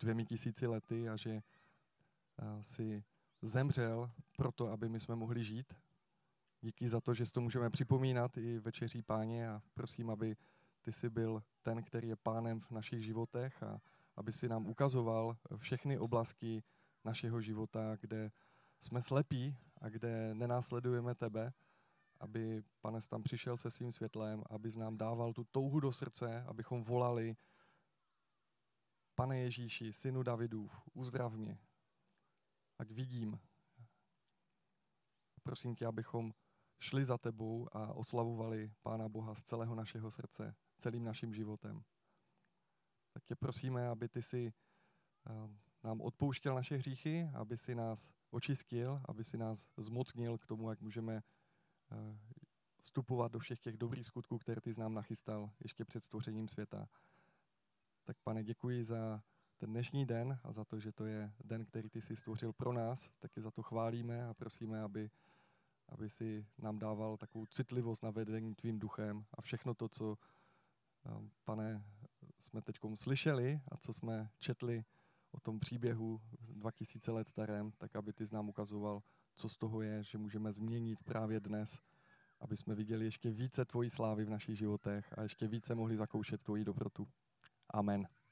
dvěmi 0.00 0.24
tisíci 0.24 0.66
lety 0.66 1.08
a 1.08 1.16
že 1.16 1.42
si 2.62 3.04
zemřel 3.42 4.10
proto, 4.36 4.68
aby 4.68 4.88
my 4.88 5.00
jsme 5.00 5.16
mohli 5.16 5.44
žít. 5.44 5.74
Díky 6.62 6.88
za 6.88 7.00
to, 7.00 7.14
že 7.14 7.26
si 7.26 7.32
to 7.32 7.40
můžeme 7.40 7.70
připomínat 7.70 8.36
i 8.36 8.58
večeří 8.58 9.02
páně 9.02 9.48
a 9.48 9.62
prosím, 9.74 10.10
aby 10.10 10.36
ty 10.80 10.92
jsi 10.92 11.10
byl 11.10 11.42
ten, 11.62 11.82
který 11.82 12.08
je 12.08 12.16
pánem 12.16 12.60
v 12.60 12.70
našich 12.70 13.04
životech 13.04 13.62
a 13.62 13.80
aby 14.16 14.32
si 14.32 14.48
nám 14.48 14.66
ukazoval 14.66 15.36
všechny 15.56 15.98
oblasti 15.98 16.62
našeho 17.04 17.40
života, 17.40 17.96
kde 18.00 18.30
jsme 18.80 19.02
slepí 19.02 19.56
a 19.80 19.88
kde 19.88 20.34
nenásledujeme 20.34 21.14
tebe, 21.14 21.52
aby 22.20 22.62
pane 22.80 23.00
tam 23.00 23.22
přišel 23.22 23.56
se 23.56 23.70
svým 23.70 23.92
světlem, 23.92 24.42
aby 24.50 24.72
nám 24.72 24.96
dával 24.96 25.32
tu 25.32 25.44
touhu 25.44 25.80
do 25.80 25.92
srdce, 25.92 26.42
abychom 26.42 26.84
volali, 26.84 27.36
pane 29.14 29.38
Ježíši, 29.38 29.92
synu 29.92 30.22
Davidův, 30.22 30.82
uzdrav 30.92 31.32
mě, 31.32 31.58
ať 32.78 32.90
vidím. 32.90 33.40
Prosím 35.42 35.74
tě, 35.74 35.86
abychom 35.86 36.32
šli 36.78 37.04
za 37.04 37.18
tebou 37.18 37.68
a 37.72 37.92
oslavovali 37.92 38.72
Pána 38.82 39.08
Boha 39.08 39.34
z 39.34 39.42
celého 39.42 39.74
našeho 39.74 40.10
srdce, 40.10 40.54
celým 40.76 41.04
naším 41.04 41.34
životem. 41.34 41.84
Tak 43.12 43.24
tě 43.24 43.36
prosíme, 43.36 43.88
aby 43.88 44.08
ty 44.08 44.22
si 44.22 44.52
eh, 45.26 45.32
nám 45.84 46.00
odpouštěl 46.00 46.54
naše 46.54 46.76
hříchy, 46.76 47.30
aby 47.34 47.58
si 47.58 47.74
nás 47.74 48.10
očistil, 48.30 49.02
aby 49.08 49.24
si 49.24 49.36
nás 49.36 49.68
zmocnil 49.76 50.38
k 50.38 50.46
tomu, 50.46 50.70
jak 50.70 50.80
můžeme 50.80 51.22
vstupovat 52.80 53.32
do 53.32 53.38
všech 53.38 53.60
těch 53.60 53.76
dobrých 53.76 54.06
skutků, 54.06 54.38
které 54.38 54.60
ty 54.60 54.72
znám 54.72 54.94
nachystal 54.94 55.50
ještě 55.60 55.84
před 55.84 56.04
stvořením 56.04 56.48
světa. 56.48 56.88
Tak 58.04 58.16
pane, 58.24 58.44
děkuji 58.44 58.84
za 58.84 59.22
ten 59.56 59.70
dnešní 59.70 60.06
den 60.06 60.40
a 60.42 60.52
za 60.52 60.64
to, 60.64 60.80
že 60.80 60.92
to 60.92 61.06
je 61.06 61.32
den, 61.44 61.64
který 61.64 61.90
ty 61.90 62.00
jsi 62.00 62.16
stvořil 62.16 62.52
pro 62.52 62.72
nás, 62.72 63.10
taky 63.18 63.40
za 63.40 63.50
to 63.50 63.62
chválíme 63.62 64.26
a 64.28 64.34
prosíme, 64.34 64.82
aby, 64.82 65.10
aby 65.88 66.10
si 66.10 66.46
nám 66.58 66.78
dával 66.78 67.16
takovou 67.16 67.46
citlivost 67.46 68.02
na 68.02 68.10
vedení 68.10 68.54
tvým 68.54 68.78
duchem 68.78 69.24
a 69.34 69.42
všechno 69.42 69.74
to, 69.74 69.88
co, 69.88 70.18
um, 71.16 71.30
pane, 71.44 71.84
jsme 72.40 72.62
teď 72.62 72.76
slyšeli 72.94 73.60
a 73.68 73.76
co 73.76 73.92
jsme 73.92 74.30
četli 74.38 74.84
o 75.30 75.40
tom 75.40 75.60
příběhu 75.60 76.20
2000 76.40 77.12
let 77.12 77.28
starém, 77.28 77.72
tak 77.72 77.96
aby 77.96 78.12
ty 78.12 78.24
nám 78.32 78.48
ukazoval, 78.48 79.02
co 79.34 79.48
z 79.48 79.56
toho 79.56 79.82
je, 79.82 80.02
že 80.04 80.18
můžeme 80.18 80.52
změnit 80.52 80.98
právě 81.04 81.40
dnes, 81.40 81.78
aby 82.40 82.56
jsme 82.56 82.74
viděli 82.74 83.04
ještě 83.04 83.30
více 83.30 83.64
tvojí 83.64 83.90
slávy 83.90 84.24
v 84.24 84.30
našich 84.30 84.58
životech 84.58 85.18
a 85.18 85.22
ještě 85.22 85.48
více 85.48 85.74
mohli 85.74 85.96
zakoušet 85.96 86.42
tvoji 86.42 86.64
dobrotu. 86.64 87.08
Amen. 87.70 88.08